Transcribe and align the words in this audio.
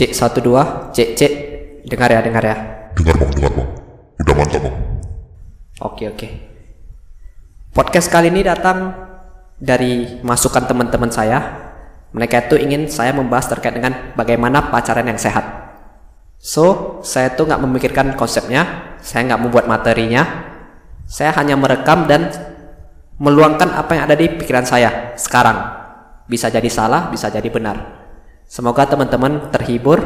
Cek 0.00 0.16
satu 0.16 0.40
dua, 0.40 0.88
cek 0.96 1.12
cek, 1.12 1.32
dengar 1.84 2.08
ya 2.08 2.24
dengar 2.24 2.40
ya. 2.40 2.56
Dengar 2.96 3.20
bang, 3.20 3.30
dengar 3.36 3.52
bang. 3.52 3.68
Udah 4.24 4.32
mantap 4.32 4.60
bang. 4.64 4.76
Oke 5.84 6.04
oke. 6.08 6.28
Podcast 7.76 8.08
kali 8.08 8.32
ini 8.32 8.40
datang 8.40 8.96
dari 9.60 10.24
masukan 10.24 10.64
teman-teman 10.64 11.12
saya. 11.12 11.68
Mereka 12.16 12.48
itu 12.48 12.56
ingin 12.56 12.88
saya 12.88 13.12
membahas 13.12 13.52
terkait 13.52 13.76
dengan 13.76 14.16
bagaimana 14.16 14.72
pacaran 14.72 15.04
yang 15.04 15.20
sehat. 15.20 15.44
So, 16.40 16.96
saya 17.04 17.36
tuh 17.36 17.52
nggak 17.52 17.60
memikirkan 17.60 18.16
konsepnya, 18.16 18.96
saya 19.04 19.28
nggak 19.28 19.40
membuat 19.44 19.68
materinya, 19.68 20.24
saya 21.04 21.36
hanya 21.36 21.60
merekam 21.60 22.08
dan 22.08 22.32
meluangkan 23.20 23.68
apa 23.76 24.00
yang 24.00 24.08
ada 24.08 24.16
di 24.16 24.32
pikiran 24.32 24.64
saya 24.64 25.12
sekarang. 25.20 25.60
Bisa 26.24 26.48
jadi 26.48 26.72
salah, 26.72 27.12
bisa 27.12 27.28
jadi 27.28 27.52
benar. 27.52 27.99
Semoga 28.50 28.82
teman-teman 28.82 29.46
terhibur, 29.54 30.02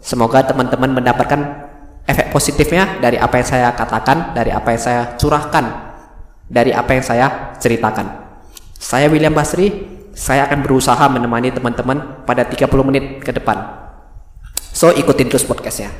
semoga 0.00 0.40
teman-teman 0.40 0.96
mendapatkan 0.96 1.68
efek 2.08 2.32
positifnya 2.32 2.96
dari 3.04 3.20
apa 3.20 3.36
yang 3.36 3.44
saya 3.44 3.68
katakan, 3.76 4.32
dari 4.32 4.48
apa 4.48 4.72
yang 4.72 4.80
saya 4.80 5.02
curahkan, 5.20 5.64
dari 6.48 6.72
apa 6.72 6.88
yang 6.96 7.04
saya 7.04 7.52
ceritakan. 7.60 8.08
Saya 8.80 9.12
William 9.12 9.36
Basri, 9.36 9.68
saya 10.16 10.48
akan 10.48 10.64
berusaha 10.64 11.04
menemani 11.12 11.52
teman-teman 11.52 12.24
pada 12.24 12.48
30 12.48 12.64
menit 12.88 13.20
ke 13.20 13.28
depan. 13.28 13.60
So, 14.72 14.88
ikutin 14.88 15.28
terus 15.28 15.44
podcastnya. 15.44 15.92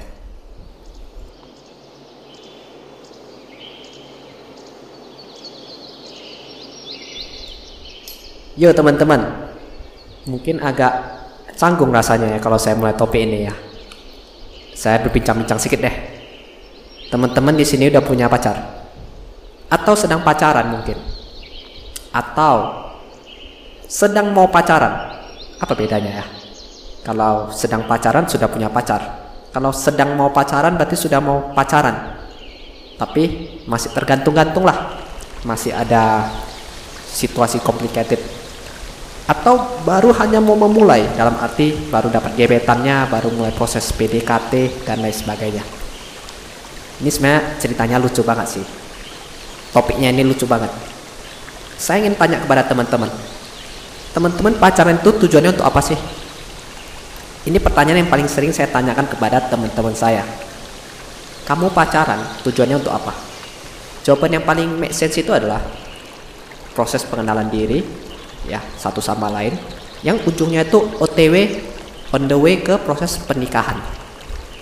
Yo 8.56 8.72
teman-teman, 8.72 9.52
mungkin 10.24 10.56
agak 10.64 11.21
canggung 11.56 11.92
rasanya 11.92 12.36
ya 12.36 12.38
kalau 12.38 12.58
saya 12.58 12.76
mulai 12.76 12.96
topik 12.96 13.22
ini 13.22 13.48
ya. 13.48 13.54
Saya 14.72 14.98
berbincang-bincang 15.04 15.60
sedikit 15.60 15.84
deh. 15.86 15.96
Teman-teman 17.12 17.54
di 17.54 17.62
sini 17.62 17.92
udah 17.92 18.02
punya 18.02 18.26
pacar? 18.26 18.56
Atau 19.68 19.92
sedang 19.92 20.24
pacaran 20.24 20.72
mungkin? 20.72 20.96
Atau 22.12 22.88
sedang 23.84 24.32
mau 24.32 24.48
pacaran? 24.48 25.20
Apa 25.60 25.72
bedanya 25.76 26.24
ya? 26.24 26.26
Kalau 27.04 27.52
sedang 27.52 27.84
pacaran 27.84 28.24
sudah 28.24 28.48
punya 28.48 28.72
pacar. 28.72 29.22
Kalau 29.52 29.70
sedang 29.70 30.16
mau 30.16 30.32
pacaran 30.32 30.74
berarti 30.74 30.96
sudah 30.96 31.20
mau 31.20 31.52
pacaran. 31.52 32.16
Tapi 32.96 33.22
masih 33.68 33.92
tergantung-gantung 33.92 34.64
lah. 34.64 34.96
Masih 35.44 35.76
ada 35.76 36.32
situasi 37.12 37.60
complicated 37.60 38.41
atau 39.22 39.78
baru 39.86 40.10
hanya 40.18 40.42
mau 40.42 40.58
memulai 40.58 41.06
dalam 41.14 41.38
arti 41.38 41.70
baru 41.90 42.10
dapat 42.10 42.34
gebetannya 42.34 43.06
baru 43.06 43.30
mulai 43.30 43.54
proses 43.54 43.86
PDKT 43.94 44.82
dan 44.82 44.98
lain 44.98 45.14
sebagainya. 45.14 45.62
Ini 47.02 47.10
sebenarnya 47.10 47.42
ceritanya 47.62 47.96
lucu 48.02 48.22
banget 48.26 48.58
sih. 48.58 48.64
Topiknya 49.70 50.10
ini 50.10 50.26
lucu 50.26 50.46
banget. 50.46 50.70
Saya 51.78 52.02
ingin 52.02 52.18
tanya 52.18 52.42
kepada 52.42 52.66
teman-teman. 52.66 53.10
Teman-teman 54.12 54.54
pacaran 54.58 54.98
itu 54.98 55.10
tujuannya 55.26 55.56
untuk 55.56 55.66
apa 55.66 55.80
sih? 55.80 55.98
Ini 57.42 57.58
pertanyaan 57.58 58.06
yang 58.06 58.10
paling 58.10 58.28
sering 58.30 58.54
saya 58.54 58.70
tanyakan 58.70 59.08
kepada 59.10 59.42
teman-teman 59.50 59.94
saya. 59.96 60.22
Kamu 61.42 61.74
pacaran 61.74 62.22
tujuannya 62.46 62.78
untuk 62.78 62.94
apa? 62.94 63.10
Jawaban 64.06 64.38
yang 64.38 64.44
paling 64.46 64.68
make 64.78 64.94
sense 64.94 65.18
itu 65.18 65.30
adalah 65.34 65.58
proses 66.74 67.02
pengenalan 67.06 67.50
diri 67.50 67.82
ya 68.46 68.62
satu 68.78 68.98
sama 69.02 69.30
lain. 69.30 69.54
Yang 70.02 70.34
ujungnya 70.34 70.66
itu 70.66 70.82
OTW 70.98 71.34
on 72.10 72.26
the 72.26 72.34
way 72.34 72.58
ke 72.58 72.74
proses 72.82 73.18
pernikahan. 73.22 73.78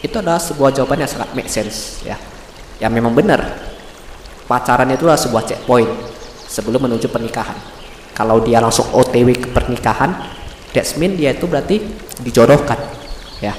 Itu 0.01 0.21
adalah 0.21 0.41
sebuah 0.41 0.73
jawaban 0.73 1.05
yang 1.05 1.11
sangat 1.11 1.33
make 1.33 1.49
sense 1.49 2.05
ya. 2.05 2.17
Ya 2.81 2.89
memang 2.93 3.13
benar. 3.13 3.41
Pacaran 4.45 4.89
itu 4.93 5.05
adalah 5.07 5.21
sebuah 5.21 5.45
checkpoint 5.47 5.89
sebelum 6.49 6.89
menuju 6.89 7.09
pernikahan. 7.09 7.57
Kalau 8.17 8.43
dia 8.45 8.61
langsung 8.61 8.85
OTW 8.93 9.33
ke 9.37 9.49
pernikahan 9.49 10.13
that's 10.77 11.01
mean 11.01 11.17
dia 11.17 11.33
itu 11.33 11.49
berarti 11.49 11.81
dijodohkan 12.21 12.77
ya. 13.41 13.57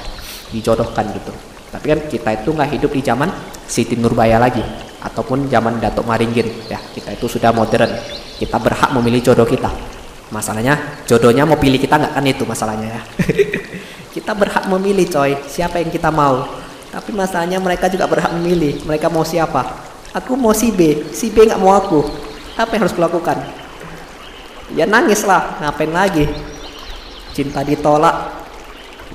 Dijodohkan 0.53 1.09
gitu. 1.17 1.33
Tapi 1.71 1.85
kan 1.87 1.99
kita 2.11 2.29
itu 2.43 2.49
nggak 2.51 2.69
hidup 2.77 2.91
di 2.91 3.01
zaman 3.01 3.29
Siti 3.65 3.95
Nurbaya 3.95 4.35
lagi 4.37 4.61
ataupun 5.01 5.47
zaman 5.49 5.81
Datuk 5.81 6.05
Maringgir 6.05 6.45
ya. 6.69 6.77
Kita 6.77 7.15
itu 7.15 7.25
sudah 7.25 7.49
modern. 7.49 7.89
Kita 8.37 8.57
berhak 8.57 8.89
memilih 8.93 9.21
jodoh 9.21 9.45
kita 9.45 9.69
masalahnya 10.31 11.03
jodohnya 11.05 11.43
mau 11.43 11.59
pilih 11.59 11.77
kita 11.77 11.99
nggak? 11.99 12.13
Kan 12.17 12.25
itu 12.25 12.43
masalahnya 12.47 12.87
ya. 12.87 13.01
Kita 14.15 14.35
berhak 14.35 14.67
memilih 14.67 15.07
coy. 15.07 15.39
Siapa 15.47 15.79
yang 15.79 15.87
kita 15.87 16.11
mau? 16.11 16.43
Tapi 16.91 17.15
masalahnya 17.15 17.63
mereka 17.63 17.87
juga 17.87 18.11
berhak 18.11 18.35
memilih. 18.35 18.83
Mereka 18.83 19.07
mau 19.07 19.23
siapa? 19.23 19.63
Aku 20.11 20.35
mau 20.35 20.51
si 20.51 20.67
B. 20.67 21.07
Si 21.15 21.31
B 21.31 21.47
nggak 21.47 21.55
mau 21.55 21.71
aku. 21.79 22.03
Apa 22.59 22.75
yang 22.75 22.83
harus 22.83 22.91
kulakukan 22.91 23.39
ya 24.75 24.83
nangis 24.87 25.23
lah. 25.27 25.59
Ngapain 25.63 25.91
lagi? 25.91 26.27
Cinta 27.31 27.63
ditolak. 27.63 28.43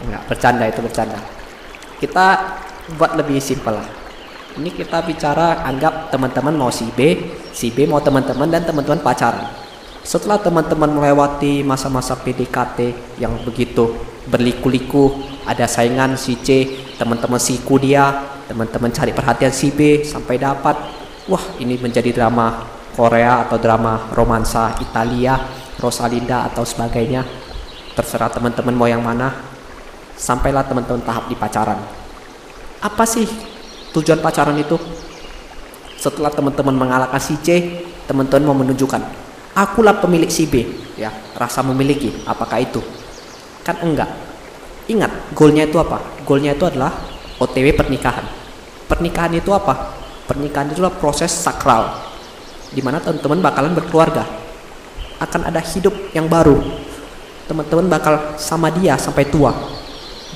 Nggak 0.00 0.22
bercanda 0.28 0.64
itu 0.68 0.80
bercanda. 0.80 1.20
Kita 2.00 2.56
buat 2.96 3.16
lebih 3.16 3.40
simpel 3.40 3.76
lah. 3.80 3.88
Ini 4.56 4.72
kita 4.72 5.04
bicara 5.04 5.60
anggap 5.68 6.08
teman-teman 6.08 6.56
mau 6.56 6.72
si 6.72 6.88
B 6.96 7.20
si 7.52 7.68
B 7.68 7.84
mau 7.84 8.00
teman-teman 8.00 8.48
dan 8.48 8.64
teman-teman 8.64 9.04
pacaran 9.04 9.65
setelah 10.06 10.38
teman-teman 10.38 10.86
melewati 10.86 11.66
masa-masa 11.66 12.14
PDKT 12.14 12.94
yang 13.18 13.34
begitu 13.42 13.90
berliku-liku, 14.30 15.18
ada 15.42 15.66
saingan 15.66 16.14
si 16.14 16.38
C, 16.46 16.78
teman-teman 16.94 17.42
siku 17.42 17.74
dia, 17.74 18.14
teman-teman 18.46 18.94
cari 18.94 19.10
perhatian 19.10 19.50
si 19.50 19.74
B 19.74 20.06
sampai 20.06 20.38
dapat. 20.38 20.78
Wah, 21.26 21.42
ini 21.58 21.74
menjadi 21.74 22.14
drama 22.14 22.70
Korea 22.94 23.50
atau 23.50 23.58
drama 23.58 24.06
romansa 24.14 24.78
Italia, 24.78 25.42
Rosalinda 25.82 26.46
atau 26.46 26.62
sebagainya. 26.62 27.26
Terserah 27.98 28.30
teman-teman 28.30 28.78
mau 28.78 28.86
yang 28.86 29.02
mana. 29.02 29.34
Sampailah 30.14 30.70
teman-teman 30.70 31.02
tahap 31.02 31.26
di 31.26 31.34
pacaran. 31.34 31.82
Apa 32.78 33.02
sih 33.10 33.26
tujuan 33.90 34.22
pacaran 34.22 34.54
itu? 34.54 34.78
Setelah 35.98 36.30
teman-teman 36.30 36.78
mengalahkan 36.78 37.18
si 37.18 37.34
C, 37.42 37.82
teman-teman 38.06 38.46
mau 38.46 38.56
menunjukkan 38.62 39.25
akulah 39.56 39.96
pemilik 39.96 40.28
si 40.28 40.44
B. 40.44 40.68
Ya 41.00 41.08
rasa 41.32 41.64
memiliki 41.64 42.12
apakah 42.28 42.60
itu? 42.60 42.84
Kan 43.64 43.80
enggak. 43.80 44.12
Ingat 44.86 45.32
goalnya 45.32 45.66
itu 45.66 45.80
apa? 45.80 45.98
Goalnya 46.22 46.54
itu 46.54 46.68
adalah 46.68 46.92
OTW 47.40 47.74
pernikahan. 47.74 48.22
Pernikahan 48.86 49.32
itu 49.34 49.50
apa? 49.50 49.96
Pernikahan 50.28 50.70
itu 50.70 50.78
adalah 50.84 50.94
proses 50.94 51.32
sakral 51.32 51.90
di 52.70 52.84
mana 52.84 53.00
teman-teman 53.00 53.40
bakalan 53.42 53.72
berkeluarga. 53.74 54.22
Akan 55.16 55.48
ada 55.48 55.58
hidup 55.64 55.96
yang 56.12 56.28
baru. 56.28 56.60
Teman-teman 57.48 57.88
bakal 57.88 58.36
sama 58.36 58.68
dia 58.68 59.00
sampai 59.00 59.26
tua. 59.26 59.50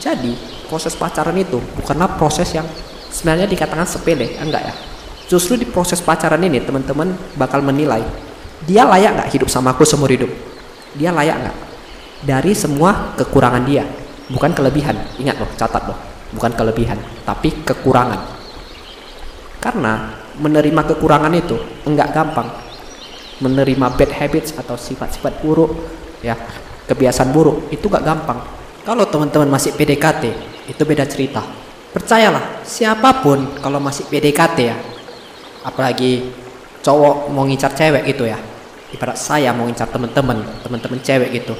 Jadi 0.00 0.34
proses 0.66 0.96
pacaran 0.96 1.36
itu 1.36 1.60
bukanlah 1.76 2.16
proses 2.16 2.48
yang 2.56 2.64
sebenarnya 3.12 3.44
dikatakan 3.44 3.84
sepele 3.84 4.40
enggak 4.40 4.72
ya? 4.72 4.74
Justru 5.30 5.54
di 5.54 5.66
proses 5.68 6.02
pacaran 6.02 6.42
ini 6.42 6.58
teman-teman 6.58 7.14
bakal 7.38 7.62
menilai 7.62 8.02
dia 8.68 8.84
layak 8.84 9.10
nggak 9.16 9.30
hidup 9.32 9.48
sama 9.48 9.72
aku 9.72 9.88
seumur 9.88 10.12
hidup? 10.12 10.28
Dia 10.96 11.14
layak 11.14 11.36
nggak? 11.40 11.56
Dari 12.26 12.52
semua 12.52 13.16
kekurangan 13.16 13.64
dia. 13.64 13.84
Bukan 14.28 14.52
kelebihan. 14.52 14.96
Ingat 15.16 15.36
loh 15.40 15.50
catat 15.56 15.82
loh. 15.88 15.98
Bukan 16.36 16.52
kelebihan 16.52 17.00
tapi 17.24 17.64
kekurangan. 17.64 18.20
Karena 19.60 20.14
menerima 20.36 20.82
kekurangan 20.94 21.32
itu 21.32 21.56
enggak 21.88 22.12
gampang. 22.12 22.48
Menerima 23.40 23.86
bad 23.96 24.12
habits 24.12 24.52
atau 24.52 24.76
sifat-sifat 24.76 25.40
buruk 25.40 25.72
ya 26.20 26.36
kebiasaan 26.84 27.32
buruk 27.32 27.72
itu 27.72 27.88
gak 27.88 28.04
gampang. 28.04 28.36
Kalau 28.84 29.08
teman-teman 29.08 29.48
masih 29.48 29.72
PDKT 29.72 30.24
itu 30.68 30.82
beda 30.84 31.08
cerita. 31.08 31.40
Percayalah 31.96 32.60
siapa 32.68 33.24
pun 33.24 33.56
kalau 33.64 33.80
masih 33.80 34.04
PDKT 34.12 34.58
ya 34.60 34.76
apalagi 35.64 36.32
cowok 36.80 37.28
mau 37.32 37.44
ngincar 37.44 37.72
cewek 37.76 38.08
gitu 38.08 38.24
ya 38.24 38.40
ibarat 38.94 39.18
saya 39.18 39.54
mau 39.54 39.66
ngincar 39.66 39.90
teman-teman 39.90 40.42
teman-teman 40.62 40.98
cewek 41.02 41.42
gitu. 41.42 41.54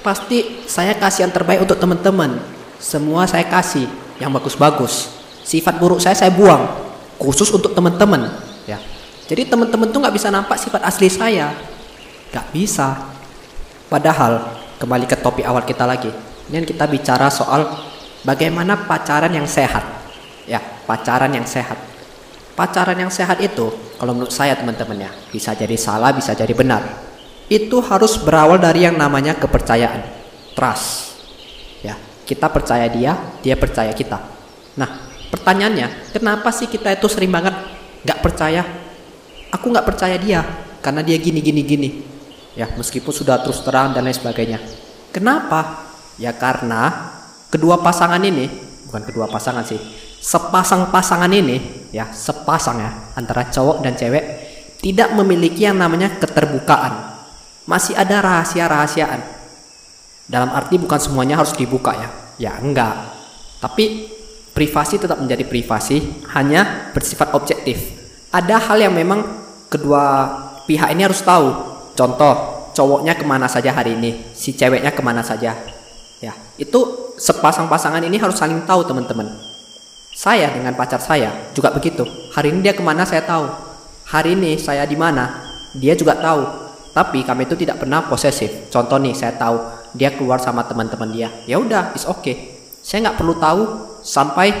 Pasti 0.00 0.64
saya 0.64 0.96
kasih 0.96 1.28
yang 1.28 1.32
terbaik 1.32 1.60
untuk 1.60 1.76
teman-teman 1.76 2.40
semua 2.80 3.28
saya 3.28 3.44
kasih 3.44 3.84
yang 4.16 4.32
bagus-bagus. 4.32 5.12
Sifat 5.44 5.76
buruk 5.76 6.00
saya 6.00 6.16
saya 6.16 6.32
buang. 6.32 6.88
Khusus 7.20 7.52
untuk 7.52 7.76
teman-teman 7.76 8.32
ya. 8.64 8.80
Jadi 9.28 9.44
teman-teman 9.44 9.92
tuh 9.92 10.00
nggak 10.00 10.14
bisa 10.16 10.32
nampak 10.32 10.56
sifat 10.56 10.80
asli 10.80 11.12
saya. 11.12 11.52
Nggak 12.32 12.46
bisa. 12.56 12.96
Padahal 13.92 14.48
kembali 14.80 15.04
ke 15.04 15.20
topik 15.20 15.44
awal 15.44 15.60
kita 15.68 15.84
lagi. 15.84 16.08
Ini 16.48 16.64
kita 16.64 16.88
bicara 16.88 17.28
soal 17.28 17.68
bagaimana 18.24 18.88
pacaran 18.88 19.30
yang 19.36 19.44
sehat. 19.44 19.84
Ya 20.48 20.64
pacaran 20.88 21.28
yang 21.36 21.44
sehat 21.44 21.89
pacaran 22.60 23.00
yang 23.00 23.08
sehat 23.08 23.40
itu 23.40 23.72
kalau 23.96 24.12
menurut 24.12 24.28
saya 24.28 24.52
teman-teman 24.52 25.08
ya, 25.08 25.12
bisa 25.32 25.56
jadi 25.56 25.72
salah, 25.80 26.12
bisa 26.12 26.36
jadi 26.36 26.52
benar. 26.52 26.84
Itu 27.48 27.80
harus 27.80 28.20
berawal 28.20 28.60
dari 28.60 28.84
yang 28.84 29.00
namanya 29.00 29.32
kepercayaan, 29.40 30.04
trust. 30.52 31.16
Ya, 31.80 31.96
Kita 32.28 32.52
percaya 32.52 32.84
dia, 32.92 33.16
dia 33.40 33.56
percaya 33.56 33.96
kita. 33.96 34.20
Nah, 34.76 35.08
pertanyaannya, 35.32 36.12
kenapa 36.12 36.52
sih 36.52 36.68
kita 36.68 36.92
itu 36.92 37.08
sering 37.08 37.32
banget 37.32 37.56
nggak 38.04 38.20
percaya? 38.20 38.62
Aku 39.56 39.72
nggak 39.72 39.88
percaya 39.88 40.20
dia 40.20 40.44
karena 40.84 41.00
dia 41.00 41.16
gini 41.16 41.40
gini 41.40 41.64
gini. 41.64 41.90
Ya, 42.56 42.68
meskipun 42.76 43.10
sudah 43.10 43.40
terus 43.40 43.64
terang 43.64 43.96
dan 43.96 44.04
lain 44.04 44.14
sebagainya. 44.14 44.60
Kenapa? 45.16 45.88
Ya 46.20 46.36
karena 46.36 47.08
kedua 47.48 47.80
pasangan 47.80 48.20
ini, 48.20 48.46
bukan 48.86 49.02
kedua 49.04 49.26
pasangan 49.26 49.64
sih, 49.66 49.80
sepasang 50.20 50.92
pasangan 50.92 51.32
ini, 51.32 51.88
ya 51.90 52.12
sepasang 52.12 52.76
ya 52.78 52.90
antara 53.16 53.48
cowok 53.48 53.80
dan 53.80 53.96
cewek 53.96 54.24
tidak 54.80 55.12
memiliki 55.16 55.64
yang 55.64 55.76
namanya 55.76 56.12
keterbukaan. 56.20 57.16
Masih 57.68 57.96
ada 57.96 58.20
rahasia-rahasiaan. 58.24 59.20
Dalam 60.30 60.52
arti 60.54 60.78
bukan 60.80 61.00
semuanya 61.00 61.40
harus 61.40 61.52
dibuka 61.56 61.92
ya. 61.96 62.08
Ya 62.40 62.52
enggak. 62.56 62.96
Tapi 63.60 64.08
privasi 64.56 64.96
tetap 64.96 65.20
menjadi 65.20 65.44
privasi, 65.44 66.24
hanya 66.32 66.92
bersifat 66.96 67.36
objektif. 67.36 68.00
Ada 68.32 68.56
hal 68.70 68.78
yang 68.88 68.94
memang 68.96 69.20
kedua 69.68 70.32
pihak 70.64 70.96
ini 70.96 71.04
harus 71.04 71.20
tahu. 71.20 71.52
Contoh, 71.92 72.72
cowoknya 72.72 73.18
ke 73.18 73.24
mana 73.28 73.50
saja 73.50 73.76
hari 73.76 73.98
ini, 74.00 74.32
si 74.32 74.56
ceweknya 74.56 74.96
ke 74.96 75.02
mana 75.04 75.20
saja. 75.20 75.52
Ya, 76.24 76.32
itu 76.56 77.12
sepasang-pasangan 77.20 78.00
ini 78.00 78.16
harus 78.16 78.40
saling 78.40 78.64
tahu 78.64 78.84
teman-teman. 78.88 79.49
Saya 80.20 80.52
dengan 80.52 80.76
pacar 80.76 81.00
saya 81.00 81.32
juga 81.56 81.72
begitu. 81.72 82.04
Hari 82.36 82.52
ini 82.52 82.60
dia 82.60 82.76
ke 82.76 82.84
mana 82.84 83.08
saya 83.08 83.24
tahu. 83.24 83.48
Hari 84.04 84.36
ini 84.36 84.60
saya 84.60 84.84
di 84.84 84.92
mana 84.92 85.40
dia 85.72 85.96
juga 85.96 86.12
tahu. 86.12 86.44
Tapi 86.92 87.24
kami 87.24 87.48
itu 87.48 87.56
tidak 87.56 87.80
pernah 87.80 88.04
posesif. 88.04 88.68
Contoh 88.68 89.00
nih, 89.00 89.16
saya 89.16 89.32
tahu 89.40 89.56
dia 89.96 90.12
keluar 90.12 90.36
sama 90.36 90.68
teman-teman 90.68 91.08
dia. 91.08 91.32
Ya 91.48 91.56
udah, 91.56 91.96
is. 91.96 92.04
Okay. 92.04 92.52
Saya 92.84 93.08
nggak 93.08 93.16
perlu 93.16 93.40
tahu 93.40 93.62
sampai 94.04 94.52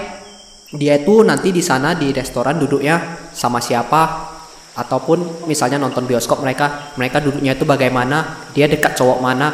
dia 0.72 0.96
itu 0.96 1.20
nanti 1.28 1.52
di 1.52 1.60
sana 1.60 1.92
di 1.92 2.08
restoran 2.08 2.56
duduknya 2.56 3.28
sama 3.36 3.60
siapa 3.60 4.32
ataupun 4.80 5.44
misalnya 5.44 5.76
nonton 5.76 6.08
bioskop 6.08 6.40
mereka 6.40 6.96
mereka 6.96 7.20
duduknya 7.20 7.52
itu 7.52 7.68
bagaimana 7.68 8.48
dia 8.56 8.64
dekat 8.70 8.94
cowok 8.94 9.18
mana 9.18 9.50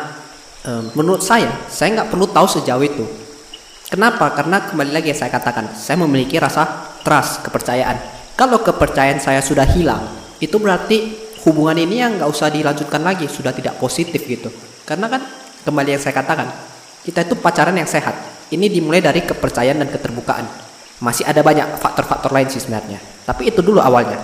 menurut 0.93 1.25
saya 1.25 1.49
saya 1.73 1.97
nggak 1.97 2.13
perlu 2.13 2.29
tahu 2.29 2.45
sejauh 2.45 2.85
itu 2.85 3.26
kenapa? 3.91 4.33
Karena 4.35 4.63
kembali 4.67 4.91
lagi 4.91 5.13
yang 5.15 5.21
saya 5.21 5.33
katakan 5.33 5.73
saya 5.75 5.97
memiliki 6.03 6.37
rasa 6.39 6.67
trust 7.07 7.47
kepercayaan. 7.47 7.97
Kalau 8.37 8.61
kepercayaan 8.61 9.23
saya 9.23 9.41
sudah 9.41 9.65
hilang 9.65 10.03
itu 10.43 10.61
berarti 10.61 11.17
hubungan 11.49 11.79
ini 11.79 12.03
yang 12.03 12.19
nggak 12.21 12.29
usah 12.29 12.51
dilanjutkan 12.51 13.01
lagi 13.01 13.31
sudah 13.31 13.55
tidak 13.55 13.79
positif 13.79 14.21
gitu. 14.27 14.51
Karena 14.85 15.07
kan 15.09 15.23
kembali 15.65 15.97
yang 15.97 16.03
saya 16.03 16.15
katakan 16.15 16.51
kita 17.07 17.23
itu 17.23 17.39
pacaran 17.39 17.79
yang 17.79 17.87
sehat. 17.87 18.15
Ini 18.51 18.67
dimulai 18.67 19.03
dari 19.03 19.23
kepercayaan 19.23 19.79
dan 19.79 19.91
keterbukaan. 19.91 20.47
Masih 21.03 21.27
ada 21.27 21.43
banyak 21.43 21.79
faktor-faktor 21.79 22.31
lain 22.35 22.51
sih 22.51 22.63
sebenarnya. 22.63 22.99
Tapi 23.27 23.51
itu 23.51 23.63
dulu 23.63 23.79
awalnya. 23.83 24.19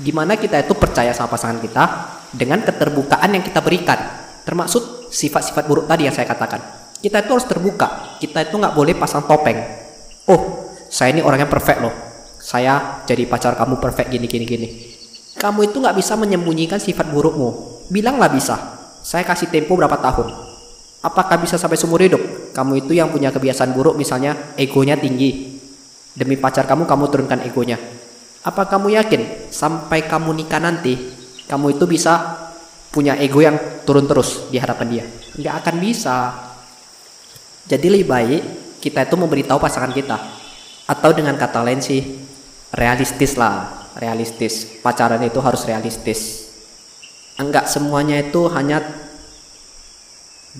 Gimana 0.00 0.36
kita 0.40 0.60
itu 0.60 0.72
percaya 0.76 1.12
sama 1.12 1.36
pasangan 1.36 1.60
kita 1.60 1.84
dengan 2.32 2.64
keterbukaan 2.64 3.32
yang 3.32 3.44
kita 3.44 3.60
berikan. 3.60 3.96
Termasuk 4.44 5.12
sifat-sifat 5.12 5.64
buruk 5.68 5.84
tadi 5.88 6.08
yang 6.08 6.14
saya 6.16 6.28
katakan. 6.28 6.60
Kita 7.00 7.20
itu 7.20 7.30
harus 7.32 7.48
terbuka 7.48 8.11
kita 8.22 8.46
itu 8.46 8.54
nggak 8.54 8.74
boleh 8.78 8.94
pasang 8.94 9.26
topeng. 9.26 9.58
Oh 10.30 10.70
saya 10.86 11.16
ini 11.16 11.24
orangnya 11.24 11.50
perfect 11.50 11.82
loh. 11.82 11.94
Saya 12.38 13.02
jadi 13.08 13.26
pacar 13.26 13.58
kamu 13.58 13.82
perfect 13.82 14.12
gini 14.14 14.30
gini 14.30 14.44
gini. 14.46 14.68
Kamu 15.40 15.66
itu 15.66 15.82
nggak 15.82 15.96
bisa 15.98 16.14
menyembunyikan 16.14 16.78
sifat 16.78 17.10
burukmu. 17.10 17.82
Bilanglah 17.90 18.30
bisa. 18.30 18.78
Saya 19.02 19.26
kasih 19.26 19.50
tempo 19.50 19.74
berapa 19.74 19.98
tahun? 19.98 20.30
Apakah 21.02 21.40
bisa 21.42 21.58
sampai 21.58 21.74
seumur 21.74 21.98
hidup? 21.98 22.54
Kamu 22.54 22.78
itu 22.78 22.94
yang 22.94 23.10
punya 23.10 23.34
kebiasaan 23.34 23.74
buruk 23.74 23.98
misalnya 23.98 24.54
egonya 24.54 24.94
tinggi. 24.94 25.58
Demi 26.14 26.38
pacar 26.38 26.68
kamu 26.68 26.86
kamu 26.86 27.04
turunkan 27.10 27.42
egonya. 27.42 27.80
Apa 28.46 28.68
kamu 28.68 28.94
yakin? 28.94 29.50
Sampai 29.50 30.06
kamu 30.06 30.44
nikah 30.44 30.62
nanti 30.62 30.94
kamu 31.48 31.74
itu 31.74 31.88
bisa 31.88 32.38
punya 32.92 33.16
ego 33.16 33.40
yang 33.40 33.56
turun 33.88 34.04
terus 34.04 34.46
di 34.52 34.60
hadapan 34.60 34.86
dia? 34.92 35.04
Nggak 35.40 35.54
akan 35.64 35.76
bisa. 35.80 36.16
Jadi 37.72 37.86
lebih 37.88 38.08
baik 38.12 38.42
kita 38.84 39.08
itu 39.08 39.16
memberitahu 39.16 39.56
pasangan 39.56 39.96
kita. 39.96 40.20
Atau 40.84 41.16
dengan 41.16 41.40
kata 41.40 41.64
lain 41.64 41.80
sih 41.80 42.04
realistis 42.76 43.40
lah, 43.40 43.88
realistis. 43.96 44.84
Pacaran 44.84 45.24
itu 45.24 45.40
harus 45.40 45.64
realistis. 45.64 46.52
Enggak 47.40 47.64
semuanya 47.72 48.20
itu 48.20 48.44
hanya 48.52 48.84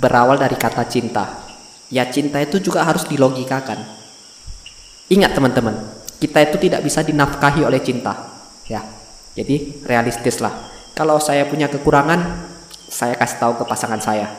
berawal 0.01 0.41
dari 0.41 0.57
kata 0.57 0.89
cinta. 0.89 1.45
Ya 1.93 2.09
cinta 2.09 2.41
itu 2.41 2.57
juga 2.57 2.89
harus 2.89 3.05
dilogikakan. 3.05 3.77
Ingat 5.13 5.37
teman-teman, 5.37 5.77
kita 6.23 6.39
itu 6.47 6.71
tidak 6.71 6.87
bisa 6.87 7.03
dinafkahi 7.03 7.67
oleh 7.67 7.83
cinta 7.83 8.15
ya 8.71 8.79
jadi 9.35 9.83
realistis 9.83 10.39
lah 10.39 10.55
kalau 10.95 11.19
saya 11.19 11.51
punya 11.51 11.67
kekurangan 11.67 12.47
saya 12.87 13.19
kasih 13.19 13.39
tahu 13.43 13.53
ke 13.59 13.65
pasangan 13.67 13.99
saya 13.99 14.31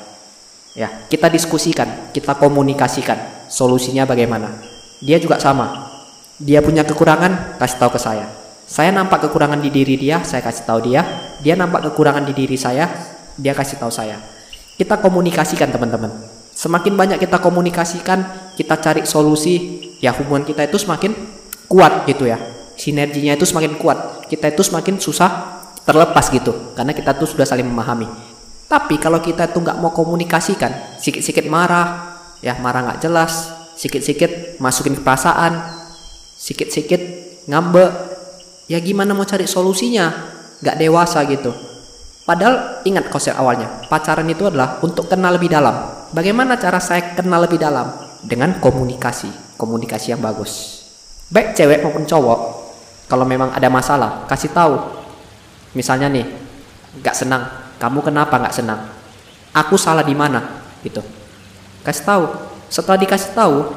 ya 0.73 0.89
kita 1.09 1.29
diskusikan 1.29 2.09
kita 2.13 2.37
komunikasikan 2.37 3.47
solusinya 3.53 4.09
bagaimana. 4.09 4.49
Dia 5.03 5.21
juga 5.21 5.37
sama. 5.37 5.93
Dia 6.41 6.65
punya 6.65 6.81
kekurangan 6.81 7.61
kasih 7.61 7.77
tahu 7.77 7.91
ke 7.93 7.99
saya. 8.01 8.25
Saya 8.65 8.89
nampak 8.89 9.29
kekurangan 9.29 9.61
di 9.61 9.69
diri 9.69 9.99
dia 9.99 10.25
saya 10.25 10.41
kasih 10.41 10.65
tahu 10.65 10.89
dia. 10.89 11.05
Dia 11.45 11.53
nampak 11.53 11.93
kekurangan 11.93 12.25
di 12.25 12.33
diri 12.33 12.57
saya 12.57 12.89
dia 13.37 13.53
kasih 13.53 13.77
tahu 13.77 13.93
saya. 13.93 14.17
Kita 14.73 14.97
komunikasikan 14.97 15.69
teman-teman. 15.69 16.09
Semakin 16.53 16.97
banyak 16.97 17.17
kita 17.21 17.37
komunikasikan 17.37 18.25
kita 18.57 18.77
cari 18.81 19.01
solusi 19.05 19.81
ya 20.01 20.13
hubungan 20.13 20.45
kita 20.45 20.65
itu 20.65 20.81
semakin 20.81 21.13
kuat 21.69 22.09
gitu 22.09 22.25
ya. 22.25 22.41
Sinerginya 22.73 23.37
itu 23.37 23.45
semakin 23.45 23.77
kuat. 23.77 24.25
Kita 24.25 24.49
itu 24.49 24.65
semakin 24.65 24.97
susah 24.97 25.61
terlepas 25.83 26.31
gitu 26.31 26.73
karena 26.73 26.95
kita 26.95 27.11
tuh 27.13 27.27
sudah 27.27 27.43
saling 27.43 27.67
memahami 27.67 28.32
tapi 28.73 28.97
kalau 28.97 29.21
kita 29.21 29.53
tuh 29.53 29.61
nggak 29.61 29.77
mau 29.77 29.93
komunikasikan 29.93 30.97
sikit-sikit 30.97 31.45
marah 31.45 32.17
ya 32.41 32.57
marah 32.57 32.89
nggak 32.89 33.05
jelas 33.05 33.53
sikit-sikit 33.77 34.57
masukin 34.57 34.97
perasaan 34.97 35.61
sikit-sikit 36.33 37.01
ngambek 37.45 37.91
ya 38.67 38.79
gimana 38.81 39.11
mau 39.13 39.27
cari 39.27 39.47
solusinya? 39.47 40.11
Nggak 40.63 40.79
dewasa 40.79 41.23
gitu. 41.27 41.51
Padahal 42.23 42.83
ingat 42.87 43.11
konsep 43.11 43.35
awalnya 43.35 43.83
pacaran 43.91 44.23
itu 44.31 44.47
adalah 44.47 44.79
untuk 44.79 45.11
kenal 45.11 45.35
lebih 45.35 45.51
dalam. 45.51 46.07
Bagaimana 46.15 46.55
cara 46.55 46.79
saya 46.79 47.15
kenal 47.15 47.43
lebih 47.43 47.59
dalam? 47.59 47.91
Dengan 48.23 48.55
komunikasi 48.63 49.59
komunikasi 49.59 50.15
yang 50.15 50.23
bagus. 50.23 50.83
Baik 51.27 51.51
cewek 51.55 51.83
maupun 51.83 52.07
cowok 52.07 52.39
kalau 53.11 53.27
memang 53.27 53.51
ada 53.51 53.67
masalah 53.67 54.23
kasih 54.31 54.55
tahu. 54.55 54.79
Misalnya 55.75 56.07
nih 56.07 56.23
nggak 57.03 57.15
senang 57.15 57.62
kamu 57.83 57.99
kenapa 57.99 58.39
nggak 58.39 58.55
senang? 58.55 58.79
Aku 59.51 59.75
salah 59.75 60.07
di 60.07 60.15
mana? 60.15 60.63
Gitu. 60.79 61.03
Kasih 61.83 62.07
tahu. 62.07 62.23
Setelah 62.71 62.95
dikasih 62.95 63.35
tahu 63.35 63.75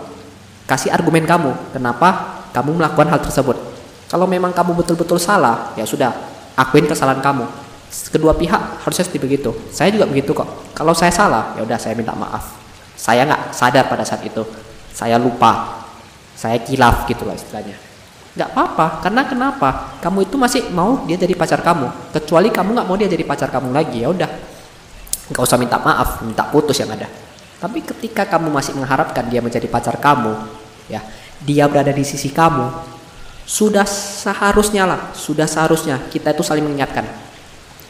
kasih 0.71 0.95
argumen 0.95 1.27
kamu 1.27 1.75
kenapa 1.75 2.39
kamu 2.55 2.79
melakukan 2.79 3.11
hal 3.11 3.19
tersebut. 3.19 3.59
Kalau 4.07 4.31
memang 4.31 4.55
kamu 4.55 4.79
betul-betul 4.79 5.19
salah 5.19 5.75
ya 5.75 5.83
sudah 5.83 6.15
akuin 6.55 6.87
kesalahan 6.87 7.19
kamu. 7.19 7.51
Kedua 8.15 8.39
pihak 8.39 8.87
harusnya 8.87 9.03
seperti 9.03 9.27
begitu. 9.27 9.51
Saya 9.75 9.91
juga 9.91 10.07
begitu 10.07 10.31
kok. 10.31 10.71
Kalau 10.71 10.95
saya 10.95 11.11
salah 11.11 11.59
ya 11.59 11.67
udah 11.67 11.75
saya 11.75 11.99
minta 11.99 12.15
maaf. 12.15 12.55
Saya 12.95 13.27
nggak 13.27 13.51
sadar 13.51 13.91
pada 13.91 14.07
saat 14.07 14.23
itu. 14.23 14.47
Saya 14.95 15.19
lupa. 15.19 15.83
Saya 16.39 16.63
kilaf 16.63 17.11
gitu 17.11 17.27
lah 17.27 17.35
istilahnya 17.35 17.86
nggak 18.37 18.53
apa-apa 18.53 19.01
karena 19.01 19.25
kenapa? 19.25 19.69
Kamu 20.05 20.29
itu 20.29 20.37
masih 20.37 20.69
mau 20.69 21.09
dia 21.09 21.17
jadi 21.17 21.33
pacar 21.33 21.65
kamu 21.65 22.13
kecuali 22.13 22.53
kamu 22.53 22.77
nggak 22.77 22.87
mau 22.87 22.97
dia 23.01 23.09
jadi 23.09 23.25
pacar 23.25 23.49
kamu 23.49 23.73
lagi 23.73 24.05
ya 24.05 24.13
udah. 24.13 24.31
Nggak 25.33 25.43
usah 25.43 25.57
minta 25.57 25.81
maaf 25.81 26.21
minta 26.21 26.45
putus 26.53 26.77
yang 26.77 26.93
ada. 26.93 27.09
Tapi 27.57 27.81
ketika 27.81 28.29
kamu 28.29 28.53
masih 28.53 28.77
mengharapkan 28.77 29.25
dia 29.33 29.41
menjadi 29.41 29.65
pacar 29.73 29.97
kamu 29.97 30.37
ya 30.93 31.01
dia 31.41 31.65
berada 31.65 31.91
di 31.91 32.05
sisi 32.05 32.29
kamu 32.29 32.69
sudah 33.49 33.89
seharusnya 33.89 34.85
lah 34.85 35.01
sudah 35.17 35.49
seharusnya 35.49 36.05
kita 36.13 36.37
itu 36.37 36.45
saling 36.45 36.63
mengingatkan. 36.63 37.09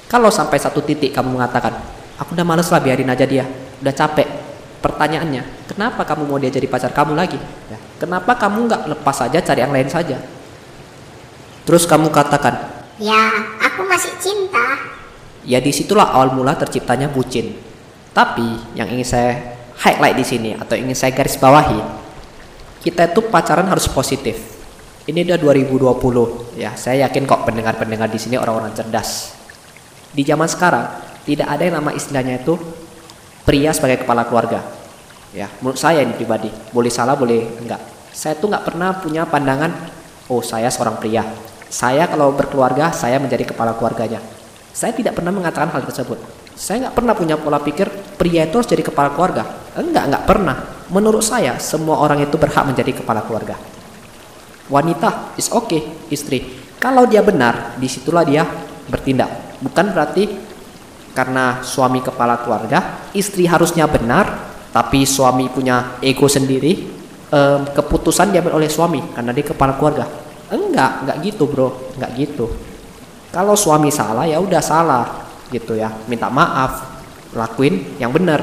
Kalau 0.06 0.30
sampai 0.30 0.62
satu 0.62 0.78
titik 0.78 1.10
kamu 1.10 1.34
mengatakan 1.34 1.74
aku 2.22 2.38
udah 2.38 2.46
males 2.46 2.70
lah 2.70 2.78
biarin 2.78 3.10
aja 3.10 3.26
dia 3.26 3.42
udah 3.82 3.90
capek 3.90 4.30
pertanyaannya 4.78 5.66
kenapa 5.66 6.06
kamu 6.06 6.22
mau 6.30 6.38
dia 6.38 6.54
jadi 6.54 6.70
pacar 6.70 6.94
kamu 6.94 7.18
lagi? 7.18 7.42
Ya 7.66 7.82
Kenapa 7.96 8.36
kamu 8.36 8.68
nggak 8.68 8.82
lepas 8.92 9.16
saja 9.24 9.40
cari 9.40 9.64
yang 9.64 9.72
lain 9.72 9.88
saja? 9.88 10.20
Terus 11.66 11.82
kamu 11.84 12.14
katakan, 12.14 12.54
Ya, 12.96 13.28
aku 13.60 13.84
masih 13.84 14.14
cinta. 14.22 14.78
Ya 15.44 15.60
di 15.60 15.74
situlah 15.74 16.14
awal 16.14 16.32
mula 16.32 16.56
terciptanya 16.56 17.10
bucin. 17.12 17.58
Tapi 18.16 18.72
yang 18.72 18.88
ingin 18.88 19.04
saya 19.04 19.30
highlight 19.76 20.16
di 20.16 20.24
sini 20.24 20.50
atau 20.56 20.78
ingin 20.78 20.96
saya 20.96 21.12
garis 21.12 21.36
bawahi, 21.36 21.76
kita 22.80 23.12
itu 23.12 23.20
pacaran 23.28 23.68
harus 23.68 23.84
positif. 23.90 24.56
Ini 25.06 25.22
udah 25.28 25.38
2020 25.38 26.58
ya. 26.58 26.72
Saya 26.74 27.06
yakin 27.06 27.28
kok 27.28 27.44
pendengar-pendengar 27.44 28.08
di 28.08 28.18
sini 28.18 28.40
orang-orang 28.40 28.72
cerdas. 28.72 29.36
Di 30.10 30.24
zaman 30.24 30.48
sekarang 30.48 30.86
tidak 31.28 31.46
ada 31.50 31.62
yang 31.62 31.76
nama 31.82 31.92
istilahnya 31.92 32.40
itu 32.40 32.56
pria 33.44 33.70
sebagai 33.76 34.02
kepala 34.02 34.24
keluarga. 34.24 34.64
Ya, 35.36 35.52
menurut 35.60 35.76
saya 35.76 36.00
ini 36.00 36.16
pribadi, 36.16 36.48
boleh 36.72 36.88
salah 36.88 37.12
boleh 37.12 37.60
enggak. 37.60 37.82
Saya 38.16 38.40
tuh 38.40 38.48
nggak 38.48 38.64
pernah 38.64 38.96
punya 38.96 39.28
pandangan, 39.28 39.68
oh 40.32 40.40
saya 40.40 40.72
seorang 40.72 40.96
pria. 40.96 41.22
Saya 41.66 42.06
kalau 42.06 42.30
berkeluarga, 42.30 42.94
saya 42.94 43.18
menjadi 43.18 43.50
kepala 43.50 43.74
keluarganya. 43.74 44.22
Saya 44.70 44.92
tidak 44.92 45.16
pernah 45.18 45.32
mengatakan 45.32 45.72
hal 45.72 45.82
tersebut. 45.88 46.20
Saya 46.56 46.88
nggak 46.88 46.94
pernah 46.96 47.12
punya 47.12 47.36
pola 47.36 47.60
pikir 47.60 47.88
pria 48.16 48.48
itu 48.48 48.56
harus 48.56 48.68
jadi 48.68 48.80
kepala 48.80 49.12
keluarga. 49.12 49.44
Enggak, 49.76 50.04
nggak 50.08 50.24
pernah. 50.24 50.56
Menurut 50.88 51.20
saya, 51.20 51.58
semua 51.58 52.00
orang 52.00 52.22
itu 52.24 52.36
berhak 52.38 52.64
menjadi 52.64 53.02
kepala 53.02 53.24
keluarga. 53.26 53.58
Wanita 54.70 55.36
is 55.36 55.52
okay, 55.52 55.84
istri. 56.08 56.42
Kalau 56.76 57.04
dia 57.06 57.20
benar, 57.20 57.76
di 57.78 57.88
situlah 57.88 58.22
dia 58.22 58.46
bertindak. 58.86 59.58
Bukan 59.62 59.92
berarti 59.92 60.24
karena 61.16 61.64
suami 61.64 62.04
kepala 62.04 62.40
keluarga, 62.44 63.08
istri 63.16 63.48
harusnya 63.48 63.88
benar, 63.88 64.52
tapi 64.76 65.08
suami 65.08 65.48
punya 65.48 65.96
ego 66.04 66.28
sendiri, 66.28 66.84
um, 67.32 67.64
keputusan 67.72 68.28
diambil 68.28 68.60
oleh 68.60 68.68
suami 68.68 69.00
karena 69.16 69.32
dia 69.32 69.44
kepala 69.48 69.80
keluarga. 69.80 70.25
Enggak, 70.46 71.02
enggak 71.02 71.16
gitu 71.26 71.44
bro, 71.50 71.92
enggak 71.98 72.10
gitu. 72.14 72.46
Kalau 73.34 73.58
suami 73.58 73.90
salah 73.90 74.24
ya 74.24 74.38
udah 74.38 74.62
salah, 74.62 75.26
gitu 75.50 75.78
ya. 75.78 75.90
Minta 76.06 76.30
maaf 76.30 76.98
lakuin 77.36 77.98
yang 78.00 78.10
benar 78.10 78.40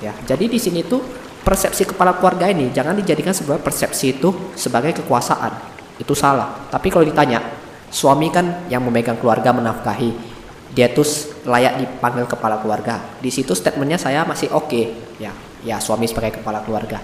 ya. 0.00 0.12
Jadi 0.24 0.46
di 0.52 0.58
sini 0.60 0.84
tuh 0.86 1.02
persepsi 1.42 1.86
kepala 1.86 2.16
keluarga 2.18 2.50
ini 2.50 2.70
jangan 2.70 2.94
dijadikan 2.98 3.34
sebuah 3.34 3.60
persepsi 3.60 4.20
itu 4.20 4.52
sebagai 4.56 4.96
kekuasaan. 5.02 5.52
Itu 5.96 6.12
salah. 6.12 6.68
Tapi 6.68 6.92
kalau 6.92 7.04
ditanya 7.08 7.40
suami 7.88 8.28
kan 8.28 8.68
yang 8.68 8.84
memegang 8.84 9.16
keluarga 9.16 9.52
menafkahi. 9.52 10.36
Dia 10.76 10.92
tuh 10.92 11.08
layak 11.48 11.80
dipanggil 11.80 12.28
kepala 12.28 12.60
keluarga. 12.60 13.00
Di 13.16 13.32
situ 13.32 13.56
statementnya 13.56 13.96
saya 13.96 14.28
masih 14.28 14.52
oke 14.52 14.68
okay. 14.68 14.84
ya. 15.16 15.32
Ya 15.64 15.80
suami 15.82 16.06
sebagai 16.06 16.38
kepala 16.38 16.62
keluarga 16.62 17.00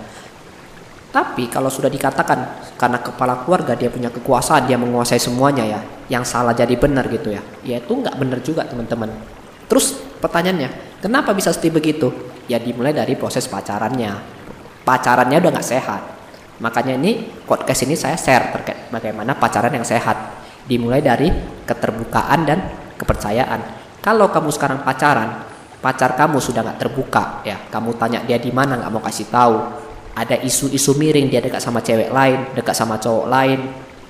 tapi 1.13 1.45
kalau 1.53 1.69
sudah 1.69 1.93
dikatakan 1.93 2.73
karena 2.81 2.97
kepala 3.05 3.45
keluarga 3.45 3.77
dia 3.77 3.93
punya 3.93 4.09
kekuasaan, 4.09 4.65
dia 4.65 4.81
menguasai 4.81 5.21
semuanya 5.21 5.61
ya, 5.61 5.81
yang 6.09 6.25
salah 6.25 6.57
jadi 6.57 6.73
benar 6.81 7.05
gitu 7.13 7.29
ya, 7.29 7.45
ya 7.61 7.77
itu 7.85 7.93
nggak 7.93 8.17
benar 8.17 8.41
juga 8.41 8.65
teman-teman. 8.65 9.13
Terus 9.69 9.93
pertanyaannya, 10.25 11.01
kenapa 11.05 11.37
bisa 11.37 11.53
seperti 11.53 11.69
begitu? 11.69 12.09
Ya 12.49 12.57
dimulai 12.57 12.97
dari 12.97 13.13
proses 13.13 13.45
pacarannya. 13.45 14.17
Pacarannya 14.89 15.37
udah 15.37 15.53
nggak 15.53 15.69
sehat. 15.69 16.03
Makanya 16.65 16.97
ini 16.97 17.29
podcast 17.45 17.85
ini 17.85 17.93
saya 17.93 18.17
share 18.17 18.49
terkait 18.49 18.89
bagaimana 18.89 19.37
pacaran 19.37 19.73
yang 19.73 19.85
sehat. 19.85 20.17
Dimulai 20.65 21.05
dari 21.05 21.29
keterbukaan 21.69 22.41
dan 22.49 22.59
kepercayaan. 22.97 23.61
Kalau 24.01 24.33
kamu 24.33 24.49
sekarang 24.49 24.81
pacaran, 24.81 25.45
pacar 25.85 26.17
kamu 26.17 26.41
sudah 26.41 26.65
nggak 26.65 26.81
terbuka, 26.89 27.45
ya 27.45 27.61
kamu 27.69 28.01
tanya 28.01 28.25
dia 28.25 28.41
di 28.41 28.49
mana 28.49 28.81
nggak 28.81 28.91
mau 28.91 29.03
kasih 29.05 29.29
tahu. 29.29 29.57
Ada 30.13 30.45
isu-isu 30.45 30.93
miring 31.01 31.33
dia 31.33 31.41
dekat 31.41 31.65
sama 31.65 31.81
cewek 31.81 32.13
lain, 32.13 32.53
dekat 32.53 32.77
sama 32.77 33.01
cowok 33.01 33.27
lain, 33.33 33.61